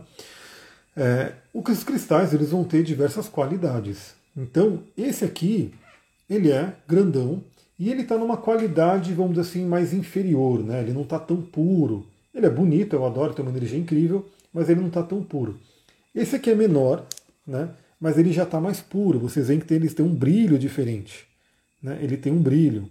[0.96, 4.14] É, os cristais eles vão ter diversas qualidades.
[4.36, 5.72] Então, esse aqui,
[6.28, 7.42] ele é grandão
[7.78, 10.80] e ele está numa qualidade, vamos dizer assim, mais inferior, né?
[10.80, 12.06] Ele não está tão puro.
[12.34, 15.58] Ele é bonito, eu adoro, tem uma energia incrível, mas ele não está tão puro.
[16.14, 17.06] Esse aqui é menor,
[17.46, 17.70] né?
[18.02, 19.20] Mas ele já está mais puro.
[19.20, 21.24] Vocês veem que eles têm um brilho diferente.
[21.80, 22.00] Né?
[22.02, 22.90] Ele tem um brilho.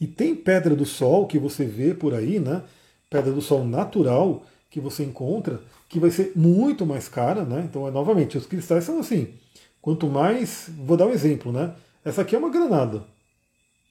[0.00, 2.62] E tem pedra do sol que você vê por aí, né?
[3.10, 7.66] Pedra do sol natural que você encontra, que vai ser muito mais cara, né?
[7.68, 9.34] Então, novamente, os cristais são assim.
[9.82, 10.70] Quanto mais.
[10.78, 11.74] Vou dar um exemplo, né?
[12.02, 13.04] Essa aqui é uma granada.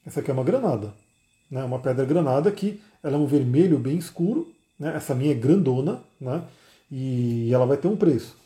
[0.03, 0.91] Essa aqui é uma granada.
[1.51, 1.63] Né?
[1.63, 4.51] Uma pedra granada que ela é um vermelho bem escuro.
[4.79, 4.91] Né?
[4.95, 6.43] Essa minha é grandona, né?
[6.91, 8.40] E ela vai ter um preço.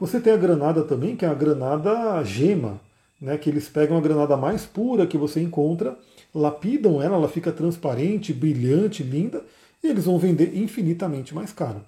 [0.00, 2.80] Você tem a granada também, que é a granada gema,
[3.20, 3.36] né?
[3.38, 5.96] Que eles pegam a granada mais pura que você encontra
[6.34, 9.42] lapidam ela, ela fica transparente, brilhante, linda,
[9.82, 11.80] e eles vão vender infinitamente mais caro.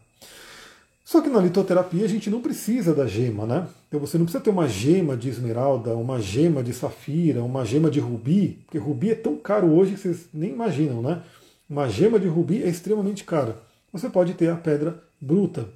[1.05, 3.67] Só que na litoterapia a gente não precisa da gema, né?
[3.89, 7.91] Então você não precisa ter uma gema de esmeralda, uma gema de safira, uma gema
[7.91, 11.23] de rubi, porque rubi é tão caro hoje que vocês nem imaginam, né?
[11.69, 13.59] Uma gema de rubi é extremamente cara.
[13.93, 15.69] Você pode ter a pedra bruta.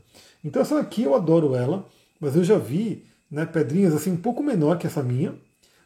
[0.45, 1.85] Então essa aqui eu adoro ela,
[2.21, 5.35] mas eu já vi né, pedrinhas assim um pouco menor que essa minha,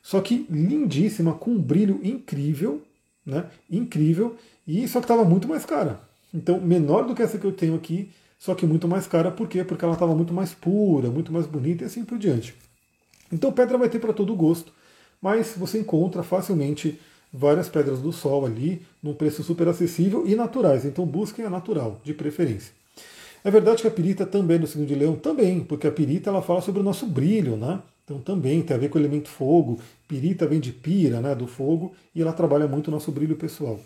[0.02, 2.82] só que lindíssima, com um brilho incrível,
[3.24, 3.46] né?
[3.70, 6.00] Incrível, e só que estava muito mais cara.
[6.32, 9.48] Então, menor do que essa que eu tenho aqui, só que muito mais cara, por
[9.48, 9.62] quê?
[9.64, 12.54] Porque ela estava muito mais pura, muito mais bonita e assim por diante.
[13.30, 14.72] Então, pedra vai ter para todo gosto,
[15.20, 16.98] mas você encontra facilmente
[17.32, 20.84] várias pedras do sol ali, num preço super acessível e naturais.
[20.84, 22.72] Então, busquem a natural, de preferência.
[23.42, 26.42] É verdade que a pirita também no signo de leão, também, porque a pirita ela
[26.42, 27.80] fala sobre o nosso brilho, né?
[28.04, 29.78] Então também tem a ver com o elemento fogo.
[30.08, 33.78] Pirita vem de pira, né, do fogo, e ela trabalha muito o nosso brilho pessoal.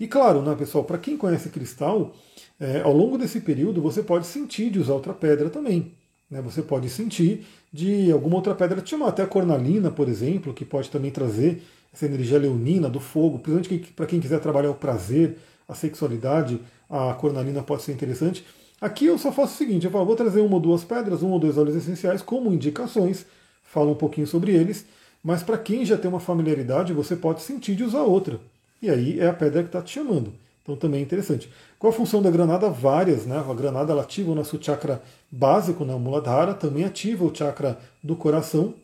[0.00, 2.14] E claro, né, pessoal, para quem conhece cristal,
[2.58, 5.92] é, ao longo desse período você pode sentir de usar outra pedra também.
[6.30, 6.40] Né?
[6.40, 10.64] Você pode sentir de alguma outra pedra te chamar, até a cornalina, por exemplo, que
[10.64, 15.36] pode também trazer essa energia leonina do fogo, principalmente para quem quiser trabalhar o prazer,
[15.68, 18.44] a sexualidade, a cornalina pode ser interessante.
[18.80, 21.30] Aqui eu só faço o seguinte, eu falo, vou trazer uma ou duas pedras, um
[21.30, 23.24] ou dois óleos essenciais como indicações,
[23.62, 24.84] falo um pouquinho sobre eles,
[25.24, 28.38] mas para quem já tem uma familiaridade, você pode sentir de usar outra.
[28.80, 30.32] E aí é a pedra que está te chamando.
[30.62, 31.50] Então também é interessante.
[31.78, 32.68] Qual a função da granada?
[32.68, 33.38] Várias, né?
[33.38, 35.00] A granada ela ativa o nosso chakra
[35.30, 35.94] básico, né?
[35.94, 38.74] o Muladhara, também ativa o chakra do coração.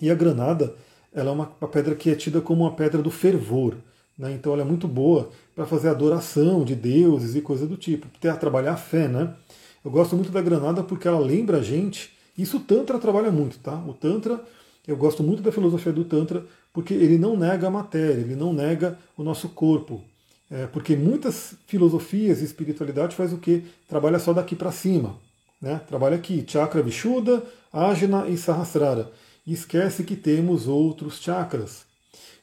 [0.00, 0.74] E a granada
[1.14, 3.76] ela é uma, pedra que é tida como uma pedra do fervor.
[4.18, 4.32] Né?
[4.32, 8.36] Então ela é muito boa para fazer adoração de deuses e coisa do tipo, para
[8.36, 9.08] trabalhar a fé.
[9.08, 9.34] Né?
[9.84, 13.58] Eu gosto muito da granada porque ela lembra a gente, isso o Tantra trabalha muito,
[13.58, 13.76] tá?
[13.86, 14.42] O Tantra,
[14.86, 18.52] eu gosto muito da filosofia do Tantra porque ele não nega a matéria, ele não
[18.52, 20.02] nega o nosso corpo.
[20.50, 23.64] É, porque muitas filosofias e espiritualidade faz o que?
[23.88, 25.16] Trabalha só daqui para cima.
[25.60, 25.80] Né?
[25.88, 27.42] Trabalha aqui, chakra Vishuddha,
[27.72, 29.10] Ajna e Sahasrara.
[29.46, 31.84] E esquece que temos outros chakras.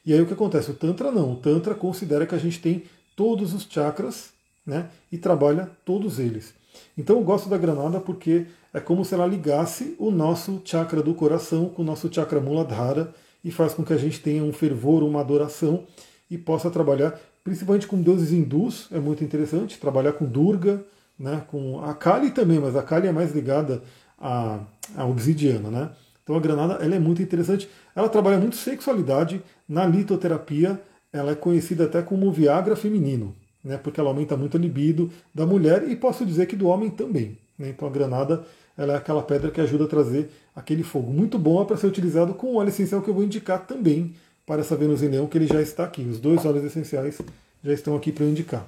[0.04, 0.70] E aí o que acontece?
[0.70, 1.32] O Tantra não.
[1.32, 2.84] O Tantra considera que a gente tem
[3.16, 4.30] todos os chakras
[4.66, 6.54] né, e trabalha todos eles.
[6.96, 11.14] Então eu gosto da granada porque é como se ela ligasse o nosso chakra do
[11.14, 15.02] coração com o nosso chakra Muladhara e faz com que a gente tenha um fervor,
[15.02, 15.84] uma adoração
[16.30, 20.84] e possa trabalhar, principalmente com deuses hindus, é muito interessante, trabalhar com Durga,
[21.18, 23.82] né, com a Kali também, mas a Kali é mais ligada
[24.18, 24.60] à,
[24.96, 25.90] à obsidiana, né?
[26.24, 27.68] Então a granada ela é muito interessante.
[27.94, 29.40] Ela trabalha muito sexualidade.
[29.68, 30.80] Na litoterapia,
[31.12, 33.78] ela é conhecida até como Viagra feminino, né?
[33.78, 37.38] porque ela aumenta muito a libido da mulher e posso dizer que do homem também.
[37.58, 37.68] Né?
[37.68, 38.44] Então a granada
[38.76, 41.12] ela é aquela pedra que ajuda a trazer aquele fogo.
[41.12, 44.14] Muito bom para ser utilizado com o óleo essencial que eu vou indicar também
[44.46, 46.02] para essa Vênus Leão, que ele já está aqui.
[46.02, 47.20] Os dois óleos essenciais
[47.62, 48.66] já estão aqui para indicar.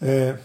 [0.00, 0.36] É,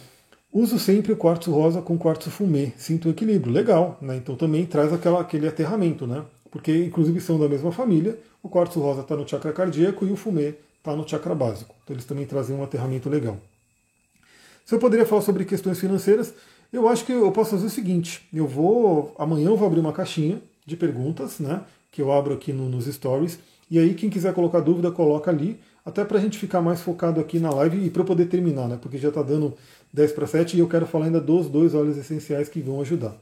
[0.53, 4.15] Uso sempre o quartzo rosa com quartzo fumê, sinto o equilíbrio, legal, né?
[4.17, 6.23] Então também traz aquela, aquele aterramento, né?
[6.51, 10.15] Porque inclusive são da mesma família, o quartzo rosa está no chakra cardíaco e o
[10.15, 11.73] fumê está no chakra básico.
[11.83, 13.39] Então eles também trazem um aterramento legal.
[14.63, 16.35] Se eu poderia falar sobre questões financeiras,
[16.71, 19.15] eu acho que eu posso fazer o seguinte: eu vou.
[19.17, 21.61] Amanhã eu vou abrir uma caixinha de perguntas, né?
[21.91, 23.39] Que eu abro aqui no, nos stories.
[23.71, 27.19] E aí, quem quiser colocar dúvida, coloca ali, até para a gente ficar mais focado
[27.19, 28.77] aqui na live e para eu poder terminar, né?
[28.79, 29.55] Porque já está dando
[29.93, 33.15] 10 para 7 e eu quero falar ainda dos dois óleos essenciais que vão ajudar.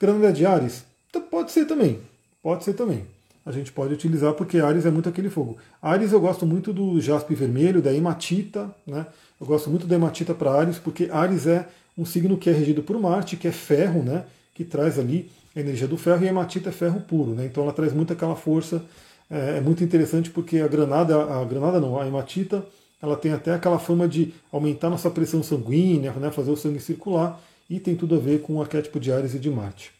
[0.00, 0.84] Granulha de Ares?
[1.30, 2.00] Pode ser também.
[2.42, 3.04] Pode ser também.
[3.44, 5.56] A gente pode utilizar porque Ares é muito aquele fogo.
[5.80, 9.06] Ares eu gosto muito do jaspe vermelho, da hematita, né?
[9.40, 12.82] Eu gosto muito da hematita para Ares porque Ares é um signo que é regido
[12.82, 14.24] por Marte, que é ferro, né?
[14.54, 17.46] Que traz ali a energia do ferro e a hematita é ferro puro, né?
[17.46, 18.82] Então ela traz muito aquela força.
[19.30, 22.64] É, é muito interessante porque a granada, a granada não, a hematita
[23.00, 27.40] ela tem até aquela fama de aumentar nossa pressão sanguínea, né, fazer o sangue circular,
[27.68, 29.92] e tem tudo a ver com o arquétipo de Ares e de Marte.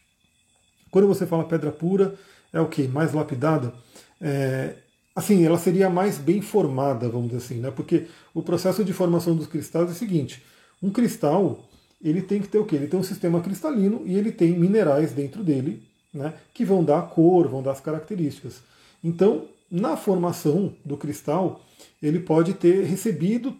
[0.89, 2.15] Quando você fala pedra pura,
[2.51, 2.87] é o que?
[2.87, 3.73] Mais lapidada?
[4.21, 4.75] É,
[5.15, 7.71] assim, ela seria mais bem formada, vamos dizer assim, né?
[7.71, 10.43] Porque o processo de formação dos cristais é o seguinte:
[10.81, 11.67] um cristal
[12.03, 12.75] ele tem que ter o quê?
[12.75, 15.83] Ele tem um sistema cristalino e ele tem minerais dentro dele,
[16.13, 16.33] né?
[16.53, 18.61] Que vão dar a cor, vão dar as características.
[19.03, 21.61] Então, na formação do cristal,
[22.01, 23.55] ele pode ter recebido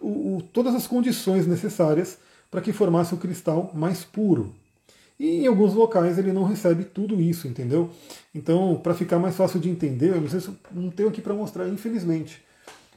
[0.00, 2.18] o, o, todas as condições necessárias
[2.50, 4.54] para que formasse o cristal mais puro.
[5.18, 7.90] E em alguns locais ele não recebe tudo isso, entendeu?
[8.34, 11.34] Então, para ficar mais fácil de entender, eu não, sei se, não tenho aqui para
[11.34, 12.40] mostrar, infelizmente.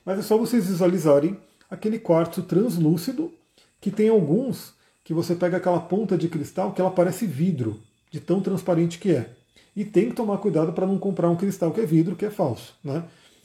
[0.05, 1.37] Mas é só vocês visualizarem
[1.69, 3.31] aquele quartzo translúcido,
[3.79, 7.79] que tem alguns que você pega aquela ponta de cristal que ela parece vidro,
[8.11, 9.31] de tão transparente que é.
[9.75, 12.29] E tem que tomar cuidado para não comprar um cristal que é vidro, que é
[12.29, 12.73] falso.
[12.83, 13.03] Né?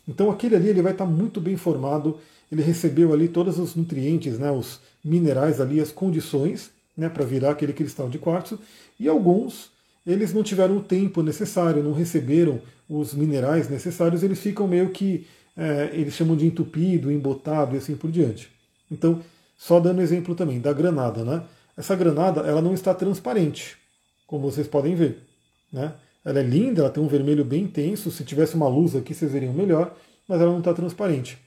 [0.08, 2.18] Então aquele ali ele vai estar muito bem formado,
[2.50, 7.50] ele recebeu ali todos os nutrientes, né, os minerais ali, as condições né, para virar
[7.50, 8.58] aquele cristal de quartzo,
[8.98, 9.70] e alguns
[10.06, 15.26] eles não tiveram o tempo necessário, não receberam os minerais necessários, eles ficam meio que,
[15.56, 18.48] é, eles chamam de entupido, embotado e assim por diante.
[18.88, 19.20] Então,
[19.58, 21.42] só dando exemplo também da granada, né?
[21.76, 23.76] Essa granada ela não está transparente,
[24.26, 25.18] como vocês podem ver.
[25.72, 25.92] Né?
[26.26, 28.10] Ela é linda, ela tem um vermelho bem intenso.
[28.10, 29.94] Se tivesse uma luz aqui, vocês veriam melhor,
[30.26, 31.38] mas ela não está transparente.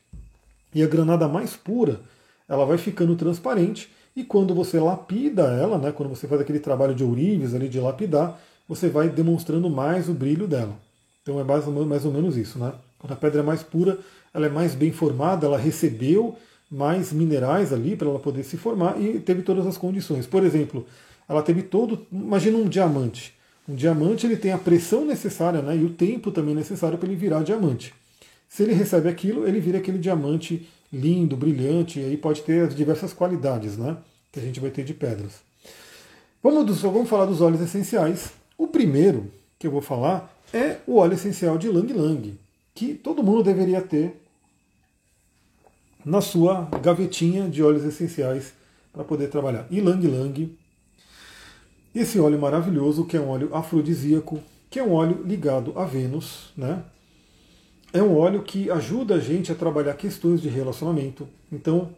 [0.73, 1.99] E a granada mais pura,
[2.47, 6.95] ela vai ficando transparente e quando você lapida ela, né, quando você faz aquele trabalho
[6.95, 10.75] de ourives ali de lapidar, você vai demonstrando mais o brilho dela.
[11.21, 12.71] Então é mais ou, mais ou menos isso, né?
[12.97, 13.97] Quando a pedra é mais pura,
[14.33, 16.37] ela é mais bem formada, ela recebeu
[16.71, 20.25] mais minerais ali para ela poder se formar e teve todas as condições.
[20.25, 20.85] Por exemplo,
[21.27, 23.38] ela teve todo, imagina um diamante.
[23.69, 27.15] Um diamante ele tem a pressão necessária né, e o tempo também necessário para ele
[27.15, 27.93] virar diamante.
[28.49, 32.73] Se ele recebe aquilo, ele vira aquele diamante lindo, brilhante, e aí pode ter as
[32.73, 33.95] diversas qualidades né,
[34.31, 35.33] que a gente vai ter de pedras.
[36.41, 38.31] Vamos, vamos falar dos óleos essenciais.
[38.57, 42.39] O primeiro que eu vou falar é o óleo essencial de Lang Lang,
[42.73, 44.19] que todo mundo deveria ter
[46.03, 48.51] na sua gavetinha de óleos essenciais
[48.91, 49.67] para poder trabalhar.
[49.69, 50.57] E Lang Lang,
[51.93, 56.51] esse óleo maravilhoso, que é um óleo afrodisíaco, que é um óleo ligado a Vênus,
[56.55, 56.83] né?
[57.91, 61.27] É um óleo que ajuda a gente a trabalhar questões de relacionamento.
[61.51, 61.89] Então,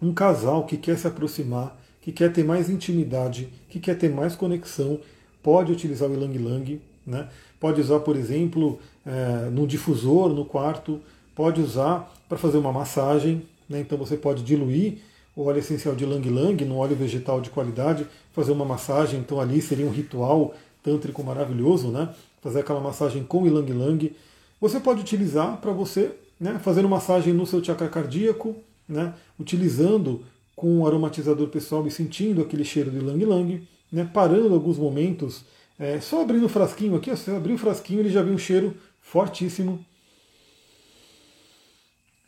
[0.00, 4.34] um casal que quer se aproximar, que quer ter mais intimidade, que quer ter mais
[4.34, 4.98] conexão,
[5.42, 6.80] pode utilizar o Ilang Lang.
[7.06, 7.28] Né?
[7.60, 11.00] Pode usar, por exemplo, é, no difusor, no quarto,
[11.34, 13.42] pode usar para fazer uma massagem.
[13.68, 13.80] Né?
[13.80, 14.98] Então você pode diluir
[15.38, 19.20] o óleo essencial de Lang Lang no óleo vegetal de qualidade, fazer uma massagem.
[19.20, 22.12] Então ali seria um ritual tântrico maravilhoso, né?
[22.42, 24.16] fazer aquela massagem com Ilang Lang.
[24.60, 26.10] Você pode utilizar para você
[26.40, 28.56] né, fazendo massagem no seu chakra cardíaco,
[28.88, 30.24] né, utilizando
[30.56, 35.44] com um aromatizador pessoal e sentindo aquele cheiro de Lang Lang, né, parando alguns momentos,
[35.78, 38.74] é, só abrindo o frasquinho aqui, você abriu o frasquinho ele já vem um cheiro
[39.00, 39.84] fortíssimo.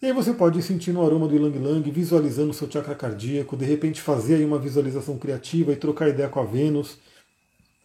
[0.02, 2.94] E aí você pode ir sentindo o aroma do Ilang Lang, visualizando o seu chakra
[2.94, 6.96] cardíaco, de repente fazer aí uma visualização criativa e trocar ideia com a Vênus.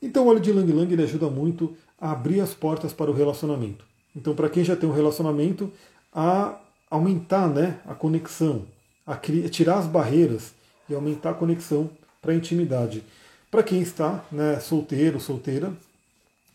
[0.01, 3.13] Então o óleo de Lang Lang ele ajuda muito a abrir as portas para o
[3.13, 3.83] relacionamento.
[4.15, 5.71] Então, para quem já tem um relacionamento,
[6.13, 6.57] a
[6.89, 8.65] aumentar né, a conexão,
[9.05, 10.53] a tirar as barreiras
[10.89, 11.89] e aumentar a conexão
[12.21, 13.03] para a intimidade.
[13.51, 15.73] Para quem está né, solteiro, solteira,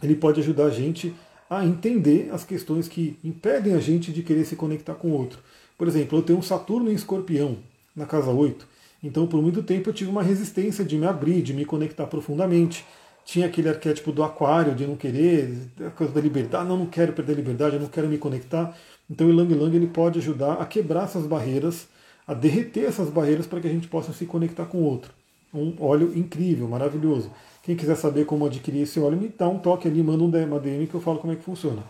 [0.03, 1.15] ele pode ajudar a gente
[1.51, 5.41] a entender as questões que impedem a gente de querer se conectar com o outro.
[5.81, 7.57] Por exemplo, eu tenho um Saturno em escorpião
[7.97, 8.69] na casa 8.
[9.03, 12.85] Então, por muito tempo, eu tive uma resistência de me abrir, de me conectar profundamente
[13.25, 15.57] tinha aquele arquétipo do aquário, de não querer,
[15.87, 18.77] a coisa da liberdade, não, não quero perder a liberdade, eu não quero me conectar.
[19.09, 21.89] Então o Lang Lang ele pode ajudar a quebrar essas barreiras,
[22.27, 25.13] a derreter essas barreiras para que a gente possa se conectar com o outro.
[25.55, 27.31] Um óleo incrível, maravilhoso.
[27.63, 30.87] Quem quiser saber como adquirir esse óleo, me dá um toque ali, manda uma DM
[30.87, 31.83] que eu falo como é que funciona.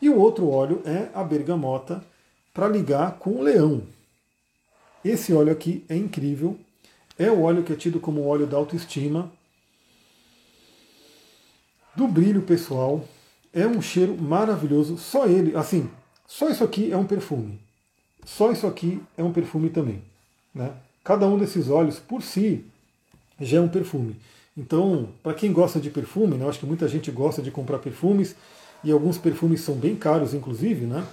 [0.00, 2.02] E o outro óleo é a bergamota
[2.56, 3.82] para ligar com o leão.
[5.04, 6.58] Esse óleo aqui é incrível.
[7.18, 9.30] É o óleo que é tido como óleo da autoestima,
[11.94, 13.06] do brilho pessoal.
[13.52, 14.96] É um cheiro maravilhoso.
[14.96, 15.90] Só ele, assim,
[16.26, 17.60] só isso aqui é um perfume.
[18.24, 20.02] Só isso aqui é um perfume também.
[20.54, 20.72] Né?
[21.04, 22.64] Cada um desses óleos por si
[23.38, 24.16] já é um perfume.
[24.56, 27.80] Então, para quem gosta de perfume, né, eu acho que muita gente gosta de comprar
[27.80, 28.34] perfumes
[28.82, 31.06] e alguns perfumes são bem caros, inclusive, né?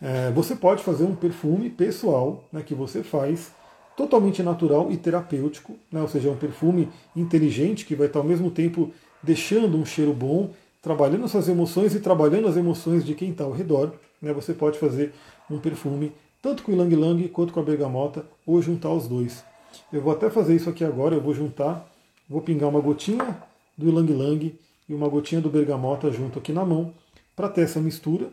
[0.00, 3.52] É, você pode fazer um perfume pessoal né, que você faz
[3.96, 8.50] totalmente natural e terapêutico, né, ou seja, um perfume inteligente que vai estar ao mesmo
[8.50, 8.90] tempo
[9.22, 13.52] deixando um cheiro bom, trabalhando suas emoções e trabalhando as emoções de quem está ao
[13.52, 13.92] redor.
[14.22, 14.32] Né?
[14.32, 15.12] Você pode fazer
[15.50, 19.44] um perfume tanto com o Lang Lang quanto com a bergamota ou juntar os dois.
[19.92, 21.86] Eu vou até fazer isso aqui agora, eu vou juntar,
[22.28, 23.36] vou pingar uma gotinha
[23.76, 26.94] do Lang Lang e uma gotinha do bergamota junto aqui na mão
[27.36, 28.30] para ter essa mistura.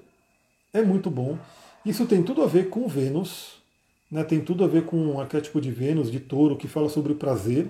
[0.74, 1.38] É muito bom.
[1.86, 3.62] Isso tem tudo a ver com Vênus,
[4.12, 4.24] né?
[4.24, 7.14] tem tudo a ver com o um arquétipo de Vênus, de touro, que fala sobre
[7.14, 7.70] o prazer,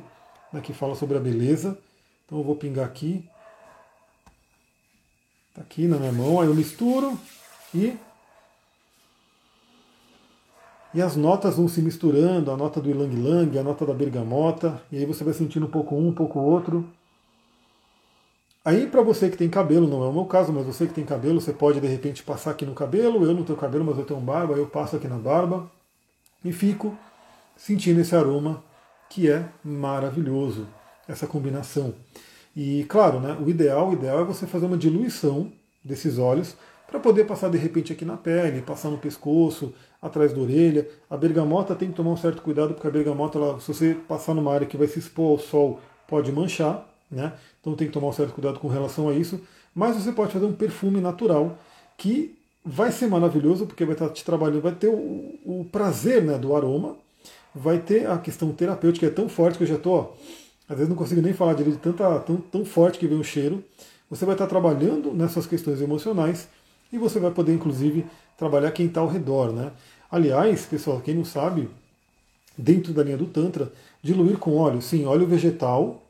[0.51, 0.61] né?
[0.61, 1.77] que fala sobre a beleza.
[2.25, 3.23] Então eu vou pingar aqui.
[5.49, 7.17] Está aqui na minha mão, aí eu misturo
[7.73, 7.95] e.
[10.93, 14.81] E as notas vão se misturando, a nota do ilang lang, a nota da bergamota,
[14.91, 16.87] e aí você vai sentindo um pouco um, um pouco outro.
[18.67, 21.05] Aí para você que tem cabelo, não é o meu caso, mas você que tem
[21.05, 24.03] cabelo, você pode de repente passar aqui no cabelo, eu não tenho cabelo, mas eu
[24.03, 25.71] tenho barba, eu passo aqui na barba
[26.43, 26.93] e fico
[27.55, 28.61] sentindo esse aroma
[29.09, 30.67] que é maravilhoso
[31.07, 31.93] essa combinação.
[32.53, 35.49] E claro, né, o ideal, o ideal é você fazer uma diluição
[35.81, 36.57] desses óleos
[36.87, 40.85] para poder passar de repente aqui na pele, passar no pescoço, atrás da orelha.
[41.09, 44.33] A bergamota tem que tomar um certo cuidado, porque a bergamota, ela, se você passar
[44.33, 47.33] numa área que vai se expor ao sol, pode manchar, né?
[47.59, 49.39] Então tem que tomar um certo cuidado com relação a isso.
[49.73, 51.57] Mas você pode fazer um perfume natural
[51.97, 56.37] que vai ser maravilhoso, porque vai estar te trabalhando, vai ter o, o prazer né,
[56.37, 56.95] do aroma,
[57.53, 60.17] vai ter a questão terapêutica, é tão forte que eu já estou
[60.69, 63.63] às vezes não consigo nem falar direito, tanta, tão, tão forte que vem o cheiro,
[64.09, 66.47] você vai estar trabalhando nessas questões emocionais
[66.91, 68.05] e você vai poder, inclusive,
[68.37, 69.53] trabalhar quem está ao redor.
[69.53, 69.71] Né?
[70.11, 71.69] Aliás, pessoal, quem não sabe,
[72.57, 76.03] dentro da linha do Tantra, diluir com óleo, sim, óleo vegetal,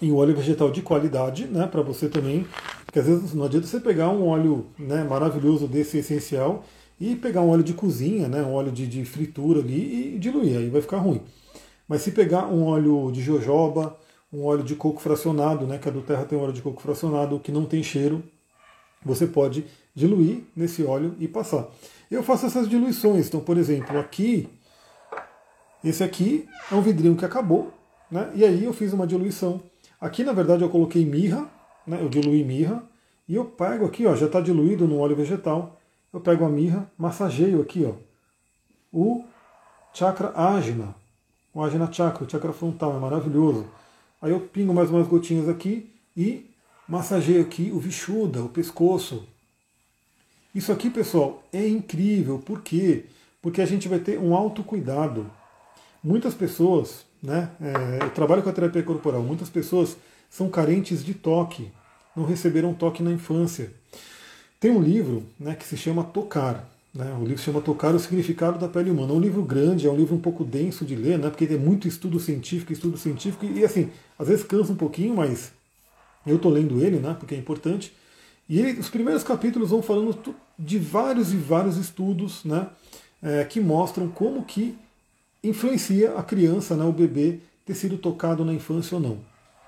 [0.00, 2.46] e um óleo vegetal de qualidade, né, para você também,
[2.86, 6.64] porque às vezes não adianta você pegar um óleo né, maravilhoso desse essencial
[6.98, 10.56] e pegar um óleo de cozinha, né, um óleo de, de fritura ali e diluir,
[10.56, 11.20] aí vai ficar ruim.
[11.86, 13.96] Mas se pegar um óleo de jojoba,
[14.32, 16.80] um óleo de coco fracionado, né, que a do Terra tem um óleo de coco
[16.80, 18.22] fracionado que não tem cheiro,
[19.04, 21.68] você pode diluir nesse óleo e passar.
[22.10, 24.48] Eu faço essas diluições, então, por exemplo, aqui,
[25.84, 27.72] esse aqui é um vidrinho que acabou,
[28.10, 29.60] né, e aí eu fiz uma diluição
[30.00, 31.48] Aqui, na verdade, eu coloquei mirra,
[31.86, 32.82] né, eu diluí mirra,
[33.28, 35.78] e eu pego aqui, ó, já está diluído no óleo vegetal,
[36.12, 37.92] eu pego a mirra, massageio aqui, ó,
[38.92, 39.24] o
[39.92, 40.94] chakra ágina,
[41.52, 43.66] o ágina chakra, o chakra frontal, é maravilhoso.
[44.22, 46.50] Aí eu pingo mais umas gotinhas aqui e
[46.88, 49.26] massageio aqui o vishuda, o pescoço.
[50.54, 52.38] Isso aqui, pessoal, é incrível.
[52.38, 53.06] Por quê?
[53.40, 55.30] Porque a gente vai ter um autocuidado.
[56.02, 57.50] Muitas pessoas né?
[57.60, 59.22] É, eu trabalho com a terapia corporal.
[59.22, 59.96] Muitas pessoas
[60.28, 61.70] são carentes de toque,
[62.16, 63.72] não receberam toque na infância.
[64.58, 66.68] Tem um livro né, que se chama Tocar.
[66.94, 67.12] Né?
[67.18, 69.12] O livro se chama Tocar o Significado da Pele Humana.
[69.12, 71.58] É um livro grande, é um livro um pouco denso de ler, né, porque tem
[71.58, 75.52] muito estudo científico, estudo científico, e assim, às vezes cansa um pouquinho, mas
[76.26, 77.92] eu estou lendo ele, né, porque é importante.
[78.48, 82.66] E ele, os primeiros capítulos vão falando de vários e vários estudos né,
[83.22, 84.76] é, que mostram como que
[85.42, 89.18] influencia a criança, né, o bebê, ter sido tocado na infância ou não.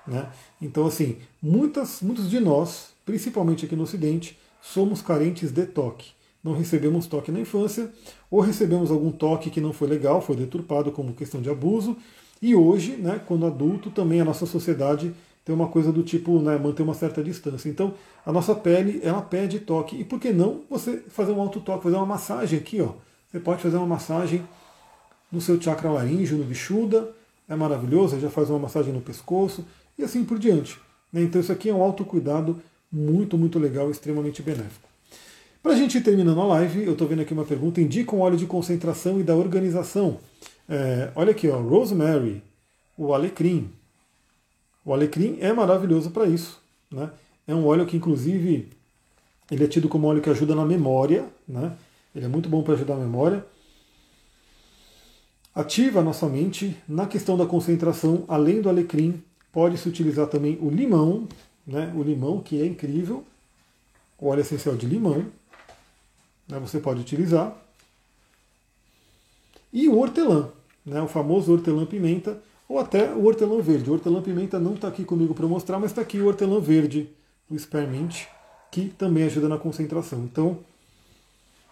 [0.07, 0.27] Né?
[0.61, 6.11] Então, assim, muitas, muitos de nós, principalmente aqui no Ocidente, somos carentes de toque.
[6.43, 7.89] Não recebemos toque na infância,
[8.29, 11.95] ou recebemos algum toque que não foi legal, foi deturpado como questão de abuso,
[12.41, 15.13] e hoje, né, quando adulto, também a nossa sociedade
[15.45, 17.69] tem uma coisa do tipo né, manter uma certa distância.
[17.69, 17.93] Então,
[18.25, 19.95] a nossa pele, ela pede toque.
[19.95, 22.93] E por que não você fazer um auto-toque, fazer uma massagem aqui, ó.
[23.29, 24.43] Você pode fazer uma massagem
[25.33, 27.09] no seu chakra laríngeo, no Vishuddha,
[27.49, 29.65] é maravilhoso, já faz uma massagem no pescoço
[29.97, 30.79] e assim por diante.
[31.11, 31.23] Né?
[31.23, 32.61] Então isso aqui é um autocuidado
[32.91, 34.87] muito, muito legal, extremamente benéfico.
[35.63, 38.19] Para a gente ir terminando a live, eu estou vendo aqui uma pergunta, indica um
[38.19, 40.19] óleo de concentração e da organização.
[40.69, 42.43] É, olha aqui, ó, Rosemary,
[42.95, 43.71] o alecrim.
[44.85, 46.61] O alecrim é maravilhoso para isso.
[46.91, 47.09] Né?
[47.47, 48.69] É um óleo que, inclusive,
[49.49, 51.25] ele é tido como óleo que ajuda na memória.
[51.47, 51.71] Né?
[52.13, 53.43] Ele é muito bom para ajudar a memória
[55.53, 56.75] ativa a nossa mente.
[56.87, 61.27] Na questão da concentração, além do alecrim, pode-se utilizar também o limão,
[61.65, 61.91] né?
[61.95, 63.23] o limão que é incrível,
[64.19, 65.25] o óleo essencial de limão,
[66.47, 66.59] né?
[66.59, 67.55] você pode utilizar.
[69.71, 70.49] E o hortelã,
[70.85, 71.01] né?
[71.01, 73.89] o famoso hortelã-pimenta, ou até o hortelã verde.
[73.89, 77.09] O hortelã-pimenta não está aqui comigo para mostrar, mas está aqui o hortelã verde,
[77.49, 78.25] o spearmint,
[78.71, 80.23] que também ajuda na concentração.
[80.23, 80.59] Então,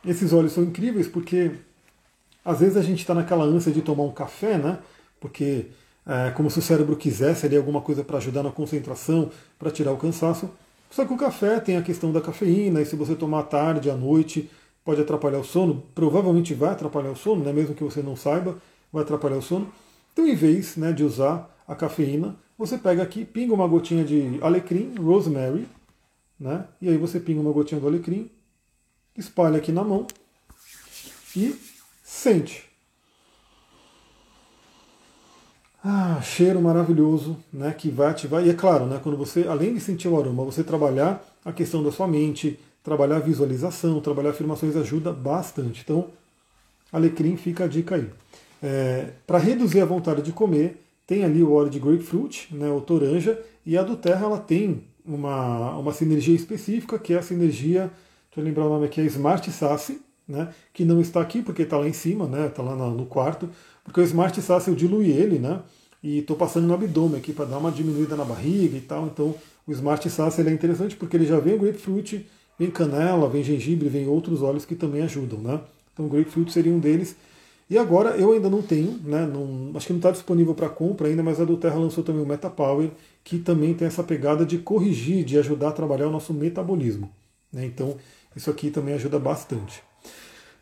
[0.05, 1.51] esses óleos são incríveis porque
[2.43, 4.79] às vezes a gente está naquela ânsia de tomar um café, né?
[5.19, 5.67] Porque
[6.05, 9.91] é como se o cérebro quisesse ali alguma coisa para ajudar na concentração, para tirar
[9.91, 10.49] o cansaço.
[10.89, 13.89] Só que o café tem a questão da cafeína, e se você tomar à tarde,
[13.89, 14.49] à noite,
[14.83, 15.83] pode atrapalhar o sono.
[15.93, 17.53] Provavelmente vai atrapalhar o sono, né?
[17.53, 18.57] mesmo que você não saiba,
[18.91, 19.71] vai atrapalhar o sono.
[20.11, 24.37] Então, em vez né, de usar a cafeína, você pega aqui, pinga uma gotinha de
[24.41, 25.67] alecrim, rosemary,
[26.39, 26.65] né?
[26.81, 28.29] e aí você pinga uma gotinha do alecrim,
[29.15, 30.05] espalha aqui na mão
[31.35, 31.55] e
[32.13, 32.65] Sente.
[35.81, 38.45] Ah, cheiro maravilhoso, né, que vai ativar.
[38.45, 41.81] E é claro, né, quando você, além de sentir o aroma, você trabalhar a questão
[41.81, 45.81] da sua mente, trabalhar a visualização, trabalhar afirmações ajuda bastante.
[45.83, 46.09] Então,
[46.91, 48.07] alecrim fica a dica aí.
[48.61, 52.81] É, Para reduzir a vontade de comer, tem ali o óleo de grapefruit, né, o
[52.81, 57.89] toranja, e a do terra ela tem uma, uma sinergia específica, que é a sinergia,
[58.27, 60.01] deixa eu lembrar o nome aqui, é Smart Sassy,
[60.31, 63.49] né, que não está aqui porque está lá em cima, né, está lá no quarto,
[63.83, 65.59] porque o Smart Sass eu diluí ele, né,
[66.01, 69.35] e estou passando no abdômen aqui para dar uma diminuída na barriga e tal, então
[69.67, 72.25] o Smart Sass ele é interessante porque ele já vem grapefruit,
[72.57, 75.59] vem canela, vem gengibre, vem outros óleos que também ajudam, né,
[75.93, 77.15] então o grapefruit seria um deles,
[77.69, 81.07] e agora eu ainda não tenho, né, não, acho que não está disponível para compra
[81.07, 82.89] ainda, mas a do Terra lançou também o Meta Power,
[83.23, 87.09] que também tem essa pegada de corrigir, de ajudar a trabalhar o nosso metabolismo.
[87.53, 87.95] Né, então
[88.35, 89.83] isso aqui também ajuda bastante.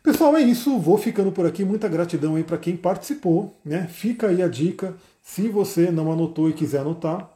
[0.02, 0.78] Pessoal, é isso.
[0.78, 1.64] Vou ficando por aqui.
[1.64, 3.54] Muita gratidão aí para quem participou.
[3.64, 3.86] Né?
[3.86, 4.94] Fica aí a dica.
[5.22, 7.30] Se você não anotou e quiser anotar,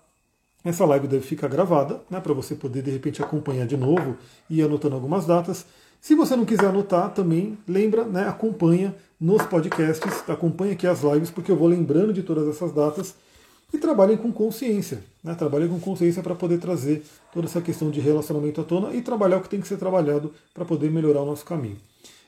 [0.64, 4.16] essa live deve ficar gravada, né, para você poder de repente acompanhar de novo
[4.48, 5.66] e ir anotando algumas datas.
[6.00, 11.30] Se você não quiser anotar, também lembra, né, acompanha nos podcasts, acompanha aqui as lives,
[11.30, 13.14] porque eu vou lembrando de todas essas datas.
[13.72, 15.02] e trabalhem com consciência.
[15.22, 15.34] Né?
[15.34, 19.38] Trabalhem com consciência para poder trazer toda essa questão de relacionamento à tona e trabalhar
[19.38, 21.76] o que tem que ser trabalhado para poder melhorar o nosso caminho.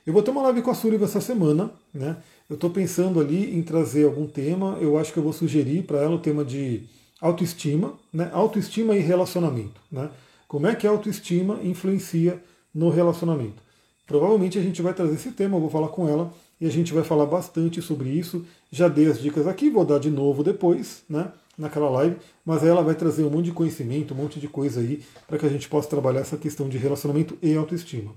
[0.07, 2.15] Eu vou ter uma live com a Súliva essa semana, né?
[2.49, 4.77] Eu estou pensando ali em trazer algum tema.
[4.79, 6.83] Eu acho que eu vou sugerir para ela o tema de
[7.19, 8.29] autoestima, né?
[8.31, 10.09] Autoestima e relacionamento, né?
[10.47, 12.41] Como é que a autoestima influencia
[12.73, 13.61] no relacionamento?
[14.05, 16.31] Provavelmente a gente vai trazer esse tema, eu vou falar com ela
[16.61, 18.45] e a gente vai falar bastante sobre isso.
[18.71, 21.33] Já dei as dicas aqui, vou dar de novo depois, né?
[21.57, 25.03] Naquela live, mas ela vai trazer um monte de conhecimento, um monte de coisa aí,
[25.27, 28.13] para que a gente possa trabalhar essa questão de relacionamento e autoestima.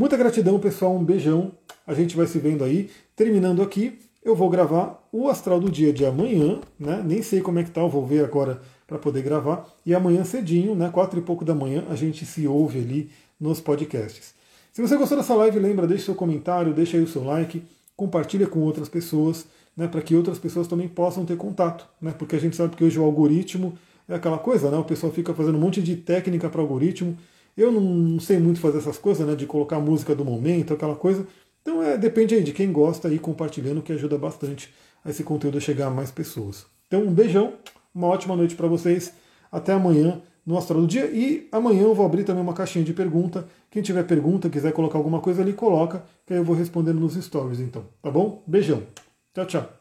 [0.00, 0.96] Muita gratidão, pessoal.
[0.96, 1.52] Um beijão.
[1.86, 2.88] A gente vai se vendo aí.
[3.14, 7.02] Terminando aqui, eu vou gravar o astral do dia de amanhã, né?
[7.04, 9.68] Nem sei como é que tá, eu vou ver agora para poder gravar.
[9.84, 10.88] E amanhã cedinho, né?
[10.90, 14.32] Quatro e pouco da manhã, a gente se ouve ali nos podcasts.
[14.72, 17.62] Se você gostou dessa live, lembra, deixe seu comentário, deixe aí o seu like,
[17.94, 19.44] compartilha com outras pessoas,
[19.76, 19.86] né?
[19.86, 22.14] Para que outras pessoas também possam ter contato, né?
[22.18, 23.74] Porque a gente sabe que hoje o algoritmo
[24.08, 24.78] é aquela coisa, né?
[24.78, 27.18] O pessoal fica fazendo um monte de técnica para algoritmo
[27.56, 29.34] eu não sei muito fazer essas coisas, né?
[29.34, 31.26] De colocar a música do momento, aquela coisa.
[31.62, 34.72] Então é, depende aí de quem gosta e compartilhando, que ajuda bastante
[35.04, 36.66] a esse conteúdo chegar a mais pessoas.
[36.86, 37.54] Então um beijão,
[37.94, 39.12] uma ótima noite para vocês.
[39.52, 41.06] Até amanhã no Astral do Dia.
[41.06, 43.46] E amanhã eu vou abrir também uma caixinha de pergunta.
[43.70, 47.14] Quem tiver pergunta, quiser colocar alguma coisa ali, coloca, que aí eu vou respondendo nos
[47.14, 47.84] stories então.
[48.02, 48.42] Tá bom?
[48.46, 48.82] Beijão.
[49.34, 49.79] Tchau, tchau.